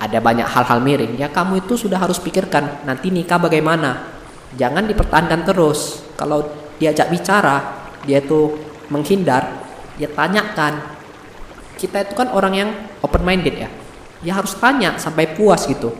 ada 0.03 0.19
banyak 0.19 0.49
hal-hal 0.51 0.83
miring. 0.83 1.15
Ya 1.15 1.31
kamu 1.31 1.63
itu 1.63 1.79
sudah 1.79 2.03
harus 2.03 2.19
pikirkan 2.19 2.83
nanti 2.83 3.15
nikah 3.15 3.39
bagaimana? 3.39 4.11
Jangan 4.59 4.91
dipertahankan 4.91 5.47
terus. 5.47 6.03
Kalau 6.19 6.43
diajak 6.83 7.07
bicara 7.07 7.87
dia 8.03 8.19
tuh 8.19 8.59
menghindar 8.91 9.63
ya 9.95 10.11
tanyakan. 10.11 10.99
Kita 11.79 12.03
itu 12.03 12.15
kan 12.19 12.35
orang 12.35 12.55
yang 12.59 12.71
open 12.99 13.23
minded 13.23 13.55
ya. 13.55 13.71
Ya 14.27 14.35
harus 14.35 14.59
tanya 14.59 14.99
sampai 14.99 15.39
puas 15.39 15.71
gitu. 15.71 15.95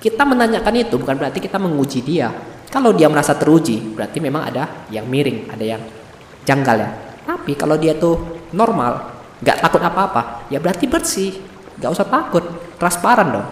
Kita 0.00 0.24
menanyakan 0.24 0.74
itu 0.76 0.96
bukan 1.00 1.16
berarti 1.16 1.40
kita 1.40 1.56
menguji 1.56 2.04
dia. 2.04 2.28
Kalau 2.68 2.92
dia 2.92 3.08
merasa 3.08 3.32
teruji 3.34 3.80
berarti 3.96 4.20
memang 4.20 4.52
ada 4.52 4.86
yang 4.92 5.08
miring 5.08 5.48
ada 5.48 5.64
yang 5.64 5.82
janggal 6.44 6.76
ya. 6.76 6.90
Tapi 7.24 7.52
kalau 7.56 7.80
dia 7.80 7.96
tuh 7.96 8.46
normal 8.52 9.19
nggak 9.40 9.56
takut 9.60 9.80
apa-apa 9.80 10.46
ya 10.52 10.60
berarti 10.60 10.84
bersih 10.84 11.40
nggak 11.80 11.90
usah 11.90 12.06
takut 12.06 12.44
transparan 12.76 13.28
dong 13.32 13.46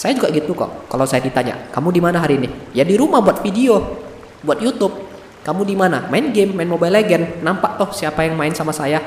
saya 0.00 0.16
juga 0.16 0.32
gitu 0.32 0.56
kok. 0.56 0.88
Kalau 0.88 1.04
saya 1.04 1.20
ditanya, 1.20 1.68
"Kamu 1.74 1.90
di 1.90 2.00
mana 2.00 2.22
hari 2.22 2.38
ini?" 2.40 2.48
Ya 2.72 2.86
di 2.88 2.94
rumah 2.94 3.20
buat 3.20 3.44
video, 3.44 4.00
buat 4.40 4.56
YouTube. 4.62 4.96
Kamu 5.44 5.60
di 5.68 5.76
mana? 5.76 6.08
Main 6.08 6.32
game, 6.32 6.56
main 6.56 6.68
Mobile 6.68 7.00
Legend. 7.00 7.44
Nampak 7.44 7.76
toh 7.76 7.92
siapa 7.92 8.24
yang 8.24 8.36
main 8.36 8.56
sama 8.56 8.72
saya? 8.72 9.00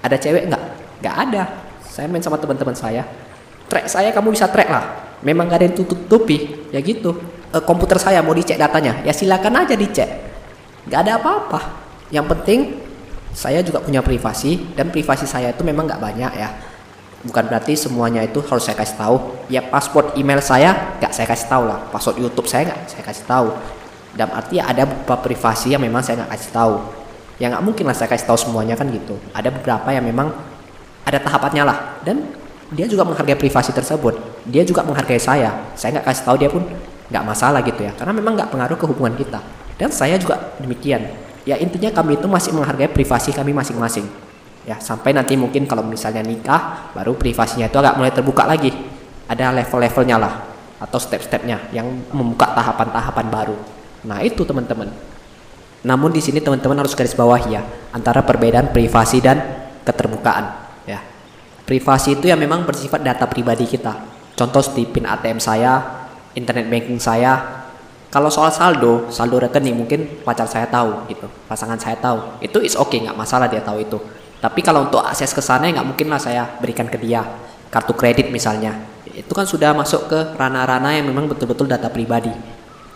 Ada 0.00 0.16
cewek 0.20 0.48
nggak? 0.48 0.62
Nggak 1.04 1.16
ada. 1.28 1.42
Saya 1.84 2.06
main 2.08 2.24
sama 2.24 2.40
teman-teman 2.40 2.72
saya. 2.72 3.04
Track 3.68 3.92
saya 3.92 4.08
kamu 4.08 4.32
bisa 4.32 4.48
track 4.48 4.68
lah. 4.72 4.84
Memang 5.20 5.50
gak 5.50 5.60
ada 5.60 5.66
yang 5.68 5.76
tutup-tutupi. 5.76 6.70
Ya 6.72 6.80
gitu. 6.80 7.18
E, 7.52 7.56
komputer 7.66 8.00
saya 8.00 8.24
mau 8.24 8.32
dicek 8.32 8.56
datanya. 8.56 9.04
Ya 9.04 9.12
silakan 9.12 9.66
aja 9.66 9.74
dicek. 9.76 10.08
Nggak 10.88 11.00
ada 11.04 11.12
apa-apa. 11.20 11.60
Yang 12.08 12.26
penting 12.32 12.60
saya 13.38 13.62
juga 13.62 13.78
punya 13.78 14.02
privasi 14.02 14.74
dan 14.74 14.90
privasi 14.90 15.22
saya 15.22 15.54
itu 15.54 15.62
memang 15.62 15.86
nggak 15.86 16.02
banyak 16.02 16.32
ya. 16.34 16.50
Bukan 17.22 17.46
berarti 17.46 17.78
semuanya 17.78 18.26
itu 18.26 18.42
harus 18.42 18.66
saya 18.66 18.74
kasih 18.74 18.98
tahu. 18.98 19.16
Ya 19.46 19.62
password 19.62 20.18
email 20.18 20.42
saya 20.42 20.98
nggak 20.98 21.14
saya 21.14 21.30
kasih 21.30 21.46
tahu 21.46 21.70
lah. 21.70 21.78
Password 21.94 22.18
YouTube 22.18 22.50
saya 22.50 22.66
nggak 22.66 22.80
saya 22.90 23.02
kasih 23.06 23.24
tahu. 23.30 23.54
Dalam 24.18 24.34
arti 24.34 24.58
ada 24.58 24.82
beberapa 24.82 25.22
privasi 25.22 25.70
yang 25.70 25.78
memang 25.78 26.02
saya 26.02 26.26
nggak 26.26 26.34
kasih 26.34 26.50
tahu. 26.50 26.74
Ya 27.38 27.46
nggak 27.54 27.62
mungkin 27.62 27.86
lah 27.86 27.94
saya 27.94 28.10
kasih 28.10 28.26
tahu 28.26 28.38
semuanya 28.42 28.74
kan 28.74 28.90
gitu. 28.90 29.14
Ada 29.30 29.54
beberapa 29.54 29.86
yang 29.94 30.02
memang 30.02 30.34
ada 31.06 31.18
tahapannya 31.22 31.62
lah. 31.62 31.78
Dan 32.02 32.34
dia 32.74 32.90
juga 32.90 33.06
menghargai 33.06 33.38
privasi 33.38 33.70
tersebut. 33.70 34.18
Dia 34.50 34.66
juga 34.66 34.82
menghargai 34.82 35.22
saya. 35.22 35.54
Saya 35.78 35.94
nggak 35.94 36.10
kasih 36.10 36.22
tahu 36.26 36.36
dia 36.42 36.50
pun 36.50 36.66
nggak 37.06 37.22
masalah 37.22 37.62
gitu 37.62 37.86
ya. 37.86 37.94
Karena 37.94 38.10
memang 38.10 38.34
nggak 38.34 38.50
pengaruh 38.50 38.74
ke 38.74 38.86
hubungan 38.90 39.14
kita. 39.14 39.38
Dan 39.78 39.94
saya 39.94 40.18
juga 40.18 40.58
demikian 40.58 41.27
ya 41.48 41.56
intinya 41.56 41.88
kami 41.88 42.20
itu 42.20 42.28
masih 42.28 42.52
menghargai 42.52 42.92
privasi 42.92 43.32
kami 43.32 43.56
masing-masing. 43.56 44.04
Ya 44.68 44.76
sampai 44.76 45.16
nanti 45.16 45.32
mungkin 45.32 45.64
kalau 45.64 45.80
misalnya 45.80 46.20
nikah 46.20 46.92
baru 46.92 47.16
privasinya 47.16 47.72
itu 47.72 47.80
agak 47.80 47.96
mulai 47.96 48.12
terbuka 48.12 48.44
lagi. 48.44 48.68
Ada 49.24 49.56
level-levelnya 49.56 50.20
lah 50.20 50.44
atau 50.76 51.00
step-stepnya 51.00 51.72
yang 51.72 51.88
membuka 52.12 52.52
tahapan-tahapan 52.52 53.26
baru. 53.32 53.56
Nah 54.04 54.20
itu 54.20 54.44
teman-teman. 54.44 54.92
Namun 55.88 56.12
di 56.12 56.20
sini 56.20 56.44
teman-teman 56.44 56.84
harus 56.84 56.92
garis 56.92 57.16
bawah 57.16 57.40
ya 57.48 57.64
antara 57.96 58.20
perbedaan 58.20 58.68
privasi 58.68 59.24
dan 59.24 59.40
keterbukaan. 59.88 60.52
Ya 60.84 61.00
privasi 61.64 62.20
itu 62.20 62.28
yang 62.28 62.36
memang 62.36 62.68
bersifat 62.68 63.00
data 63.00 63.24
pribadi 63.24 63.64
kita. 63.64 63.96
Contoh 64.36 64.60
seperti 64.60 65.00
pin 65.00 65.08
ATM 65.08 65.40
saya 65.40 66.04
internet 66.36 66.68
banking 66.68 67.00
saya 67.00 67.64
kalau 68.08 68.32
soal 68.32 68.48
saldo 68.48 69.08
saldo 69.12 69.36
rekening 69.36 69.76
mungkin 69.76 70.24
pacar 70.24 70.48
saya 70.48 70.68
tahu 70.68 71.08
gitu 71.12 71.28
pasangan 71.44 71.76
saya 71.76 71.96
tahu 72.00 72.40
itu 72.40 72.58
is 72.64 72.74
okay, 72.76 73.04
nggak 73.04 73.16
masalah 73.16 73.48
dia 73.48 73.60
tahu 73.60 73.84
itu 73.84 73.98
tapi 74.38 74.62
kalau 74.62 74.86
untuk 74.86 75.02
akses 75.02 75.34
ke 75.34 75.42
sana 75.42 75.66
nggak 75.66 75.86
mungkin 75.86 76.06
lah 76.08 76.22
saya 76.22 76.46
berikan 76.62 76.86
ke 76.86 76.96
dia 76.98 77.26
kartu 77.68 77.92
kredit 77.94 78.32
misalnya. 78.32 78.76
Itu 79.08 79.32
kan 79.32 79.44
sudah 79.44 79.72
masuk 79.76 80.08
ke 80.08 80.18
ranah-ranah 80.36 81.00
yang 81.00 81.06
memang 81.08 81.28
betul-betul 81.28 81.68
data 81.68 81.88
pribadi. 81.88 82.32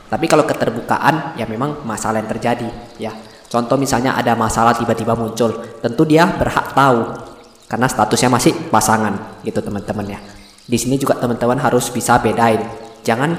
Tapi 0.06 0.26
kalau 0.28 0.44
keterbukaan 0.44 1.40
ya 1.40 1.48
memang 1.48 1.84
masalah 1.88 2.20
yang 2.20 2.28
terjadi 2.28 2.68
ya. 3.00 3.12
Contoh 3.48 3.76
misalnya 3.76 4.16
ada 4.16 4.32
masalah 4.32 4.72
tiba-tiba 4.72 5.12
muncul, 5.12 5.60
tentu 5.84 6.02
dia 6.08 6.24
berhak 6.24 6.72
tahu 6.72 7.04
karena 7.68 7.84
statusnya 7.88 8.32
masih 8.32 8.52
pasangan 8.72 9.40
gitu 9.44 9.60
teman-teman 9.60 10.16
ya. 10.16 10.20
Di 10.64 10.78
sini 10.80 10.96
juga 10.96 11.20
teman-teman 11.20 11.60
harus 11.60 11.92
bisa 11.92 12.16
bedain. 12.20 12.64
Jangan 13.04 13.36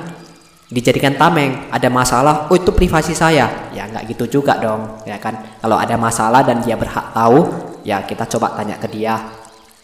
dijadikan 0.73 1.13
tameng. 1.13 1.69
Ada 1.69 1.93
masalah 1.93 2.49
oh 2.49 2.57
itu 2.57 2.73
privasi 2.73 3.13
saya. 3.13 3.69
Ya 3.77 3.85
nggak 3.85 4.09
gitu 4.17 4.41
juga 4.41 4.57
dong 4.57 5.05
ya 5.05 5.21
kan? 5.21 5.37
Kalau 5.61 5.77
ada 5.77 5.93
masalah 5.95 6.41
dan 6.41 6.65
dia 6.65 6.73
berhak 6.73 7.13
tahu 7.13 7.45
ya 7.85 8.01
kita 8.01 8.25
coba 8.25 8.57
tanya 8.57 8.81
ke 8.81 8.89
dia 8.89 9.21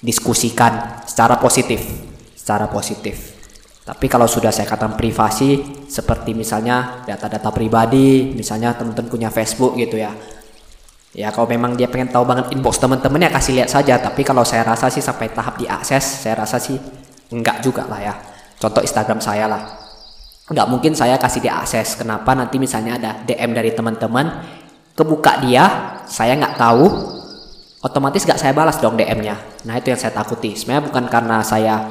diskusikan 0.02 1.06
secara 1.06 1.38
positif 1.38 2.10
secara 2.34 2.66
positif. 2.66 3.38
Tapi 3.86 4.06
kalau 4.10 4.26
sudah 4.26 4.50
saya 4.50 4.66
katakan 4.70 4.98
privasi 4.98 5.62
seperti 5.86 6.34
misalnya 6.34 7.06
data-data 7.06 7.54
pribadi 7.54 8.34
misalnya 8.34 8.74
teman-teman 8.74 9.10
punya 9.10 9.30
Facebook 9.30 9.78
gitu 9.78 10.02
ya. 10.02 10.14
Ya 11.14 11.34
kalau 11.34 11.50
memang 11.50 11.74
dia 11.74 11.90
pengen 11.90 12.14
tahu 12.14 12.22
banget 12.22 12.54
inbox 12.54 12.78
teman-teman 12.78 13.30
kasih 13.30 13.62
lihat 13.62 13.70
saja. 13.70 13.98
Tapi 13.98 14.22
kalau 14.26 14.42
saya 14.46 14.66
rasa 14.66 14.90
sih 14.90 15.02
sampai 15.02 15.30
tahap 15.34 15.58
diakses 15.58 16.26
saya 16.26 16.42
rasa 16.42 16.62
sih 16.62 16.78
enggak 17.34 17.62
juga 17.62 17.86
lah 17.86 18.02
ya. 18.02 18.14
Contoh 18.58 18.82
Instagram 18.82 19.22
saya 19.22 19.50
lah 19.50 19.89
nggak 20.50 20.68
mungkin 20.68 20.98
saya 20.98 21.16
kasih 21.22 21.46
dia 21.46 21.62
akses. 21.62 21.96
Kenapa 21.96 22.34
nanti 22.34 22.58
misalnya 22.58 22.98
ada 22.98 23.12
DM 23.24 23.54
dari 23.54 23.72
teman-teman 23.74 24.26
kebuka 24.98 25.40
dia 25.46 25.64
saya 26.10 26.36
nggak 26.36 26.58
tahu 26.60 26.86
otomatis 27.80 28.28
nggak 28.28 28.36
saya 28.36 28.52
balas 28.52 28.76
dong 28.84 29.00
DM-nya 29.00 29.64
nah 29.64 29.78
itu 29.78 29.94
yang 29.94 30.00
saya 30.02 30.12
takuti. 30.12 30.58
Sebenarnya 30.58 30.84
bukan 30.90 31.06
karena 31.08 31.38
saya 31.46 31.88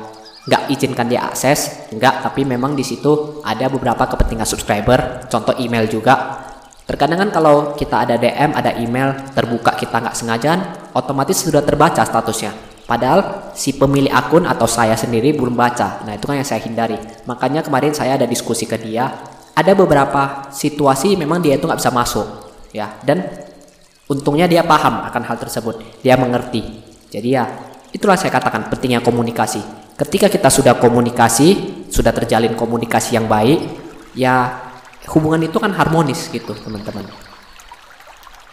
nggak 0.48 0.62
izinkan 0.74 1.06
dia 1.08 1.28
akses 1.28 1.90
nggak 1.94 2.24
tapi 2.24 2.44
memang 2.44 2.72
di 2.72 2.84
situ 2.84 3.40
ada 3.44 3.68
beberapa 3.68 4.04
kepentingan 4.10 4.48
subscriber 4.48 5.30
contoh 5.30 5.54
email 5.56 5.86
juga. 5.86 6.44
Terkadang 6.88 7.28
kan 7.28 7.30
kalau 7.30 7.56
kita 7.76 8.08
ada 8.08 8.16
DM 8.16 8.56
ada 8.56 8.72
email 8.80 9.12
terbuka 9.36 9.76
kita 9.76 10.02
nggak 10.02 10.16
sengaja 10.16 10.52
otomatis 10.96 11.36
sudah 11.36 11.60
terbaca 11.60 12.00
statusnya 12.00 12.67
Padahal 12.88 13.52
si 13.52 13.76
pemilik 13.76 14.08
akun 14.08 14.48
atau 14.48 14.64
saya 14.64 14.96
sendiri 14.96 15.36
belum 15.36 15.52
baca. 15.52 16.08
Nah 16.08 16.16
itu 16.16 16.24
kan 16.24 16.40
yang 16.40 16.48
saya 16.48 16.64
hindari. 16.64 16.96
Makanya 17.28 17.60
kemarin 17.60 17.92
saya 17.92 18.16
ada 18.16 18.24
diskusi 18.24 18.64
ke 18.64 18.80
dia. 18.80 19.12
Ada 19.52 19.76
beberapa 19.76 20.48
situasi 20.48 21.20
memang 21.20 21.44
dia 21.44 21.60
itu 21.60 21.68
nggak 21.68 21.82
bisa 21.82 21.92
masuk, 21.92 22.26
ya. 22.72 22.96
Dan 23.04 23.26
Untungnya 24.08 24.48
dia 24.48 24.64
paham 24.64 25.04
akan 25.04 25.22
hal 25.28 25.36
tersebut, 25.36 26.00
dia 26.00 26.16
mengerti. 26.16 26.64
Jadi 27.12 27.28
ya, 27.36 27.44
itulah 27.92 28.16
saya 28.16 28.32
katakan 28.32 28.72
pentingnya 28.72 29.04
komunikasi. 29.04 29.60
Ketika 30.00 30.32
kita 30.32 30.48
sudah 30.48 30.80
komunikasi, 30.80 31.48
sudah 31.92 32.16
terjalin 32.16 32.56
komunikasi 32.56 33.20
yang 33.20 33.28
baik, 33.28 33.68
ya 34.16 34.64
hubungan 35.12 35.44
itu 35.44 35.60
kan 35.60 35.76
harmonis 35.76 36.32
gitu, 36.32 36.56
teman-teman. 36.56 37.04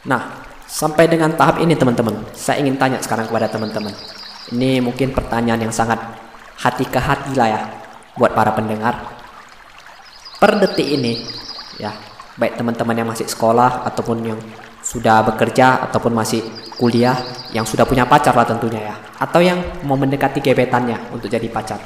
Nah, 0.04 0.44
sampai 0.68 1.08
dengan 1.08 1.32
tahap 1.40 1.64
ini 1.64 1.72
teman-teman, 1.72 2.36
saya 2.36 2.60
ingin 2.60 2.76
tanya 2.76 3.00
sekarang 3.00 3.32
kepada 3.32 3.48
teman-teman. 3.48 3.96
Ini 4.54 4.84
mungkin 4.84 5.10
pertanyaan 5.16 5.66
yang 5.66 5.74
sangat 5.74 5.98
hati 6.62 6.86
ke 6.86 7.02
hati 7.02 7.34
lah 7.34 7.50
ya 7.50 7.62
buat 8.14 8.38
para 8.38 8.54
pendengar. 8.54 9.18
Per 10.38 10.52
detik 10.62 10.86
ini, 10.86 11.26
ya, 11.82 11.96
baik 12.36 12.60
teman-teman 12.60 12.96
yang 13.00 13.08
masih 13.10 13.26
sekolah 13.26 13.88
ataupun 13.88 14.18
yang 14.22 14.40
sudah 14.86 15.26
bekerja 15.26 15.90
ataupun 15.90 16.14
masih 16.14 16.46
kuliah 16.78 17.18
yang 17.56 17.66
sudah 17.66 17.88
punya 17.90 18.06
pacar 18.06 18.38
lah 18.38 18.46
tentunya 18.46 18.92
ya 18.92 18.96
atau 19.18 19.42
yang 19.42 19.58
mau 19.82 19.98
mendekati 19.98 20.44
gebetannya 20.46 21.10
untuk 21.10 21.26
jadi 21.26 21.50
pacar 21.50 21.82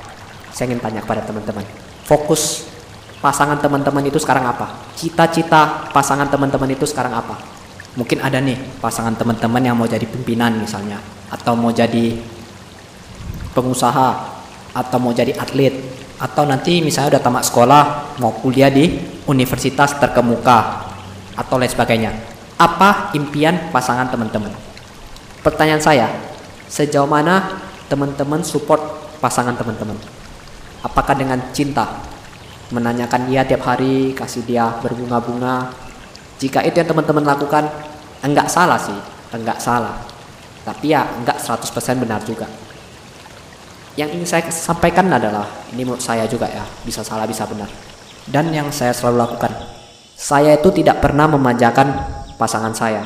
saya 0.51 0.67
ingin 0.67 0.83
tanya 0.83 0.99
kepada 0.99 1.23
teman-teman 1.23 1.63
fokus 2.03 2.67
pasangan 3.23 3.55
teman-teman 3.61 4.03
itu 4.03 4.19
sekarang 4.19 4.51
apa 4.51 4.83
cita-cita 4.99 5.87
pasangan 5.95 6.27
teman-teman 6.27 6.75
itu 6.75 6.83
sekarang 6.83 7.15
apa 7.15 7.39
mungkin 7.95 8.19
ada 8.19 8.43
nih 8.43 8.59
pasangan 8.83 9.15
teman-teman 9.15 9.63
yang 9.63 9.79
mau 9.79 9.87
jadi 9.87 10.03
pimpinan 10.03 10.59
misalnya 10.59 10.99
atau 11.31 11.55
mau 11.55 11.71
jadi 11.71 12.19
pengusaha 13.55 14.09
atau 14.73 14.97
mau 15.01 15.13
jadi 15.13 15.33
atlet 15.35 15.73
atau 16.19 16.43
nanti 16.43 16.83
misalnya 16.83 17.17
udah 17.17 17.23
tamat 17.23 17.43
sekolah 17.47 17.83
mau 18.19 18.35
kuliah 18.43 18.69
di 18.69 18.99
universitas 19.25 19.95
terkemuka 19.97 20.89
atau 21.33 21.55
lain 21.55 21.71
sebagainya 21.71 22.11
apa 22.59 23.15
impian 23.15 23.71
pasangan 23.71 24.11
teman-teman? 24.11 24.51
Pertanyaan 25.39 25.79
saya, 25.79 26.11
sejauh 26.67 27.07
mana 27.07 27.63
teman-teman 27.87 28.43
support 28.43 28.83
pasangan 29.23 29.55
teman-teman? 29.55 29.95
Apakah 30.83 31.15
dengan 31.15 31.39
cinta? 31.55 31.87
Menanyakan 32.75 33.31
dia 33.31 33.47
tiap 33.47 33.63
hari, 33.63 34.11
kasih 34.11 34.43
dia 34.43 34.75
berbunga-bunga. 34.83 35.71
Jika 36.43 36.59
itu 36.67 36.83
yang 36.83 36.91
teman-teman 36.91 37.23
lakukan, 37.23 37.63
enggak 38.27 38.51
salah 38.51 38.75
sih, 38.75 38.99
enggak 39.31 39.63
salah. 39.63 39.95
Tapi 40.67 40.91
ya 40.91 41.07
enggak 41.15 41.39
100% 41.39 41.63
benar 41.95 42.19
juga. 42.27 42.51
Yang 43.97 44.09
ingin 44.19 44.27
saya 44.29 44.43
sampaikan 44.53 45.09
adalah, 45.09 45.47
ini 45.73 45.81
menurut 45.81 46.03
saya 46.03 46.29
juga 46.29 46.45
ya, 46.45 46.61
bisa 46.85 47.01
salah 47.01 47.25
bisa 47.25 47.47
benar. 47.49 47.69
Dan 48.29 48.53
yang 48.53 48.69
saya 48.69 48.93
selalu 48.93 49.25
lakukan, 49.25 49.49
saya 50.13 50.59
itu 50.59 50.69
tidak 50.69 51.01
pernah 51.01 51.25
memanjakan 51.25 51.89
pasangan 52.37 52.75
saya. 52.75 53.01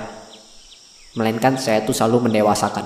Melainkan 1.14 1.56
saya 1.56 1.86
itu 1.86 1.94
selalu 1.94 2.28
mendewasakan. 2.28 2.84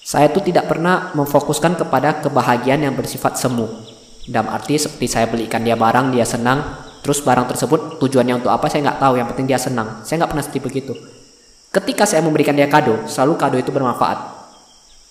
Saya 0.00 0.32
itu 0.32 0.40
tidak 0.40 0.70
pernah 0.70 1.12
memfokuskan 1.12 1.76
kepada 1.76 2.24
kebahagiaan 2.24 2.86
yang 2.86 2.94
bersifat 2.96 3.36
semu. 3.36 3.68
Dalam 4.24 4.48
arti 4.48 4.78
seperti 4.78 5.10
saya 5.10 5.26
belikan 5.28 5.60
dia 5.60 5.76
barang, 5.76 6.14
dia 6.14 6.24
senang, 6.24 6.62
terus 7.04 7.20
barang 7.20 7.50
tersebut 7.50 7.98
tujuannya 8.00 8.40
untuk 8.40 8.54
apa 8.54 8.70
saya 8.70 8.86
nggak 8.86 8.98
tahu, 9.02 9.12
yang 9.18 9.28
penting 9.28 9.50
dia 9.50 9.60
senang. 9.60 10.00
Saya 10.06 10.24
nggak 10.24 10.30
pernah 10.30 10.44
seperti 10.46 10.60
begitu. 10.62 10.92
Ketika 11.70 12.06
saya 12.06 12.22
memberikan 12.24 12.54
dia 12.54 12.66
kado, 12.66 13.06
selalu 13.06 13.34
kado 13.38 13.56
itu 13.60 13.70
bermanfaat. 13.70 14.18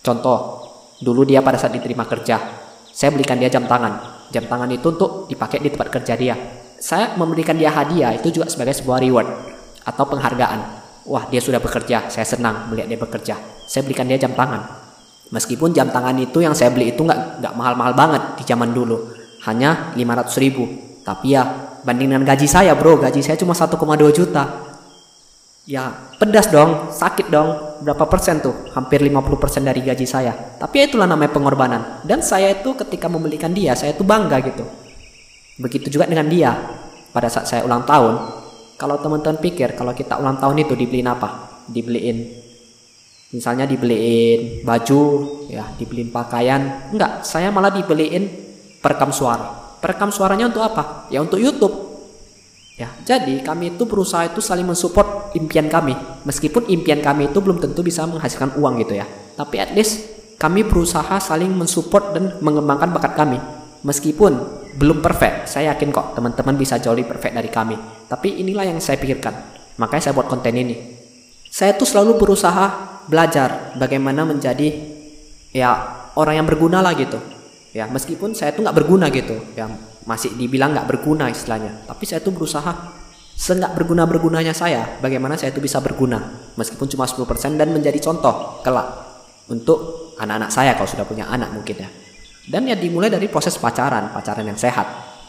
Contoh, 0.04 0.68
dulu 1.00 1.24
dia 1.24 1.39
pada 1.39 1.56
saat 1.56 1.75
diterima 1.75 2.03
kerja, 2.06 2.38
saya 2.91 3.10
belikan 3.15 3.39
dia 3.39 3.48
jam 3.48 3.65
tangan. 3.65 4.27
Jam 4.29 4.46
tangan 4.46 4.70
itu 4.70 4.94
untuk 4.94 5.25
dipakai 5.25 5.63
di 5.63 5.74
tempat 5.74 5.89
kerja 5.89 6.13
dia. 6.13 6.36
Saya 6.79 7.18
memberikan 7.18 7.58
dia 7.58 7.74
hadiah 7.74 8.13
itu 8.15 8.29
juga 8.29 8.48
sebagai 8.48 8.77
sebuah 8.77 9.01
reward 9.01 9.27
atau 9.84 10.03
penghargaan. 10.06 10.60
Wah, 11.10 11.25
dia 11.32 11.41
sudah 11.41 11.58
bekerja, 11.58 12.12
saya 12.12 12.27
senang 12.27 12.70
melihat 12.70 12.88
dia 12.91 13.00
bekerja. 13.01 13.36
Saya 13.65 13.82
belikan 13.82 14.06
dia 14.06 14.22
jam 14.22 14.36
tangan. 14.38 14.62
Meskipun 15.29 15.74
jam 15.74 15.89
tangan 15.89 16.13
itu 16.18 16.41
yang 16.41 16.53
saya 16.53 16.74
beli 16.74 16.94
itu 16.94 17.01
nggak 17.06 17.41
nggak 17.41 17.53
mahal-mahal 17.53 17.94
banget 17.94 18.24
di 18.41 18.44
zaman 18.46 18.74
dulu, 18.74 19.13
hanya 19.46 19.94
500 19.94 20.41
ribu. 20.41 20.65
Tapi 21.06 21.34
ya 21.34 21.45
banding 21.82 22.13
dengan 22.13 22.26
gaji 22.26 22.45
saya 22.50 22.73
bro, 22.78 22.97
gaji 22.97 23.21
saya 23.21 23.38
cuma 23.38 23.54
1,2 23.54 23.78
juta. 24.13 24.68
Ya 25.67 26.12
pedas 26.17 26.48
dong, 26.48 26.91
sakit 26.91 27.28
dong. 27.28 27.82
Berapa 27.84 28.08
persen 28.08 28.43
tuh? 28.43 28.72
Hampir 28.76 29.00
50 29.04 29.39
persen 29.39 29.62
dari 29.63 29.84
gaji 29.84 30.08
saya. 30.08 30.32
Tapi 30.34 30.76
ya 30.82 30.86
itulah 30.91 31.08
namanya 31.08 31.32
pengorbanan. 31.36 31.82
Dan 32.04 32.24
saya 32.24 32.52
itu 32.52 32.76
ketika 32.76 33.08
membelikan 33.12 33.52
dia, 33.52 33.76
saya 33.76 33.95
itu 33.95 34.04
bangga 34.04 34.39
gitu. 34.43 34.65
Begitu 35.60 36.00
juga 36.00 36.08
dengan 36.08 36.28
dia. 36.32 36.56
Pada 37.10 37.26
saat 37.26 37.50
saya 37.50 37.65
ulang 37.65 37.84
tahun, 37.89 38.15
kalau 38.78 39.02
teman-teman 39.02 39.41
pikir 39.41 39.74
kalau 39.76 39.91
kita 39.91 40.15
ulang 40.22 40.38
tahun 40.38 40.62
itu 40.63 40.78
dibeliin 40.78 41.10
apa? 41.10 41.62
Dibeliin 41.67 42.17
misalnya 43.30 43.69
dibeliin 43.69 44.65
baju, 44.65 45.02
ya, 45.50 45.65
dibeliin 45.78 46.10
pakaian. 46.10 46.89
Enggak, 46.93 47.26
saya 47.26 47.50
malah 47.54 47.74
dibeliin 47.74 48.30
perekam 48.82 49.13
suara. 49.13 49.78
Perekam 49.80 50.12
suaranya 50.12 50.50
untuk 50.52 50.63
apa? 50.63 51.08
Ya 51.13 51.24
untuk 51.24 51.39
YouTube. 51.39 51.88
Ya, 52.80 52.88
jadi 53.04 53.44
kami 53.44 53.76
itu 53.76 53.84
berusaha 53.84 54.24
itu 54.24 54.39
saling 54.39 54.63
mensupport 54.63 55.36
impian 55.36 55.68
kami. 55.68 56.00
Meskipun 56.24 56.72
impian 56.72 57.04
kami 57.04 57.28
itu 57.28 57.44
belum 57.44 57.60
tentu 57.60 57.84
bisa 57.84 58.08
menghasilkan 58.08 58.56
uang 58.56 58.80
gitu 58.88 58.96
ya. 58.96 59.04
Tapi 59.36 59.60
at 59.60 59.76
least 59.76 60.08
kami 60.39 60.63
berusaha 60.63 61.20
saling 61.20 61.52
mensupport 61.52 62.15
dan 62.15 62.39
mengembangkan 62.39 62.96
bakat 62.96 63.20
kami. 63.20 63.36
Meskipun 63.84 64.63
belum 64.80 65.04
perfect, 65.04 65.52
saya 65.52 65.76
yakin 65.76 65.92
kok 65.92 66.15
teman-teman 66.15 66.56
bisa 66.56 66.80
jauh 66.80 66.96
lebih 66.96 67.12
perfect 67.12 67.36
dari 67.36 67.52
kami. 67.52 67.76
Tapi 68.08 68.39
inilah 68.39 68.63
yang 68.72 68.80
saya 68.80 68.96
pikirkan. 68.96 69.36
Makanya 69.76 70.08
saya 70.08 70.15
buat 70.15 70.32
konten 70.32 70.56
ini. 70.56 70.76
Saya 71.52 71.76
tuh 71.76 71.84
selalu 71.84 72.15
berusaha 72.15 72.96
belajar 73.12 73.76
bagaimana 73.76 74.24
menjadi 74.24 74.72
ya 75.52 76.00
orang 76.15 76.39
yang 76.39 76.48
berguna 76.48 76.80
lah 76.80 76.96
gitu. 76.96 77.20
Ya 77.76 77.92
meskipun 77.92 78.32
saya 78.32 78.56
tuh 78.56 78.63
nggak 78.63 78.78
berguna 78.80 79.12
gitu, 79.12 79.36
yang 79.60 79.76
masih 80.10 80.34
dibilang 80.34 80.74
nggak 80.74 80.89
berguna 80.89 81.30
istilahnya. 81.30 81.86
Tapi 81.86 82.04
saya 82.10 82.26
tuh 82.26 82.34
berusaha 82.34 82.98
seenggak 83.38 83.78
berguna 83.78 84.10
bergunanya 84.10 84.58
saya, 84.58 84.98
bagaimana 84.98 85.38
saya 85.38 85.54
itu 85.54 85.62
bisa 85.62 85.78
berguna 85.80 86.50
meskipun 86.58 86.89
cuma 86.89 87.06
10% 87.06 87.62
dan 87.62 87.69
menjadi 87.69 88.02
contoh 88.02 88.65
kelak 88.65 88.89
untuk 89.54 90.12
anak-anak 90.17 90.50
saya 90.50 90.74
kalau 90.74 90.89
sudah 90.89 91.06
punya 91.06 91.30
anak 91.30 91.54
mungkin 91.54 91.86
ya. 91.86 91.89
Dan 92.50 92.65
ya 92.65 92.74
dimulai 92.74 93.13
dari 93.13 93.30
proses 93.30 93.54
pacaran, 93.62 94.10
pacaran 94.10 94.41
yang 94.41 94.58
sehat. 94.58 94.88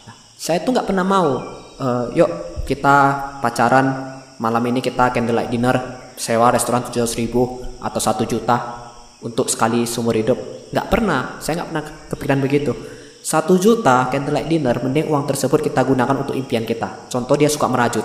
Nah, 0.08 0.16
saya 0.40 0.64
tuh 0.64 0.72
nggak 0.72 0.88
pernah 0.88 1.04
mau, 1.04 1.28
uh, 1.76 2.08
yuk 2.16 2.64
kita 2.64 2.96
pacaran 3.44 4.16
malam 4.40 4.64
ini 4.72 4.80
kita 4.80 5.12
candlelight 5.12 5.52
dinner 5.52 5.76
sewa 6.16 6.48
restoran 6.48 6.80
700 6.80 7.20
ribu 7.20 7.60
atau 7.84 8.00
satu 8.00 8.24
juta 8.24 8.88
untuk 9.20 9.52
sekali 9.52 9.84
seumur 9.84 10.16
hidup 10.16 10.36
nggak 10.72 10.86
pernah 10.88 11.36
saya 11.44 11.60
nggak 11.60 11.68
pernah 11.68 11.84
kepikiran 12.08 12.40
begitu 12.40 12.72
satu 13.30 13.62
juta 13.62 14.10
candlelight 14.10 14.50
dinner 14.50 14.74
mending 14.82 15.06
uang 15.06 15.22
tersebut 15.22 15.62
kita 15.62 15.86
gunakan 15.86 16.26
untuk 16.26 16.34
impian 16.34 16.66
kita. 16.66 17.06
Contoh 17.06 17.38
dia 17.38 17.46
suka 17.46 17.70
merajut. 17.70 18.02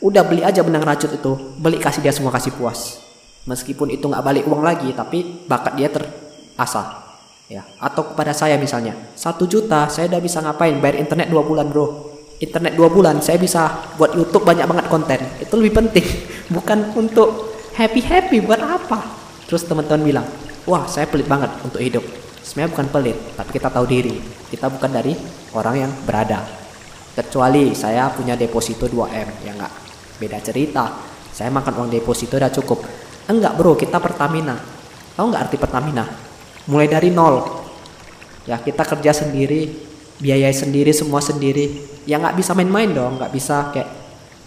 Udah 0.00 0.24
beli 0.24 0.40
aja 0.40 0.64
benang 0.64 0.80
rajut 0.80 1.12
itu 1.12 1.32
beli 1.60 1.76
kasih 1.76 2.00
dia 2.00 2.08
semua 2.08 2.32
kasih 2.32 2.56
puas. 2.56 3.04
Meskipun 3.44 3.92
itu 3.92 4.08
nggak 4.08 4.24
balik 4.24 4.48
uang 4.48 4.64
lagi 4.64 4.88
tapi 4.96 5.44
bakat 5.44 5.76
dia 5.76 5.92
terasa 5.92 7.04
ya 7.52 7.60
atau 7.84 8.16
kepada 8.16 8.32
saya 8.32 8.56
misalnya 8.56 8.96
satu 9.12 9.44
juta 9.44 9.92
saya 9.92 10.08
udah 10.08 10.20
bisa 10.24 10.40
ngapain? 10.40 10.80
Bayar 10.80 11.04
internet 11.04 11.28
dua 11.28 11.44
bulan 11.44 11.68
bro. 11.68 12.08
Internet 12.40 12.72
dua 12.72 12.88
bulan 12.88 13.20
saya 13.20 13.36
bisa 13.36 13.92
buat 14.00 14.16
YouTube 14.16 14.48
banyak 14.48 14.64
banget 14.64 14.86
konten. 14.88 15.20
Itu 15.36 15.60
lebih 15.60 15.84
penting 15.84 16.06
bukan 16.56 16.96
untuk 16.96 17.60
happy 17.76 18.00
happy 18.00 18.40
buat 18.40 18.64
apa? 18.64 19.04
Terus 19.44 19.68
teman-teman 19.68 20.00
bilang 20.00 20.26
wah 20.64 20.88
saya 20.88 21.04
pelit 21.04 21.28
banget 21.28 21.52
untuk 21.60 21.84
hidup 21.84 22.21
sebenarnya 22.42 22.70
bukan 22.74 22.88
pelit 22.90 23.18
tapi 23.38 23.50
kita 23.54 23.68
tahu 23.70 23.86
diri. 23.88 24.14
Kita 24.50 24.68
bukan 24.68 24.90
dari 24.92 25.16
orang 25.56 25.74
yang 25.88 25.92
berada. 26.04 26.44
Kecuali 27.12 27.72
saya 27.72 28.12
punya 28.12 28.36
deposito 28.36 28.84
2M 28.90 29.28
ya 29.46 29.52
enggak? 29.56 29.72
Beda 30.20 30.38
cerita. 30.44 30.92
Saya 31.32 31.48
makan 31.48 31.72
uang 31.80 31.90
deposito 31.90 32.36
udah 32.36 32.52
cukup. 32.52 32.84
Enggak 33.30 33.56
bro 33.56 33.72
kita 33.78 33.96
Pertamina. 34.02 34.58
Tahu 35.16 35.26
nggak 35.32 35.42
arti 35.48 35.56
Pertamina? 35.56 36.04
Mulai 36.68 36.88
dari 36.90 37.08
nol. 37.08 37.40
Ya 38.44 38.58
kita 38.58 38.84
kerja 38.84 39.14
sendiri 39.14 39.70
biayai 40.20 40.52
sendiri 40.52 40.92
semua 40.92 41.24
sendiri. 41.24 41.88
Ya 42.04 42.18
nggak 42.18 42.36
bisa 42.36 42.52
main-main 42.52 42.90
dong 42.90 43.16
nggak 43.16 43.32
bisa 43.32 43.70
kayak 43.70 43.88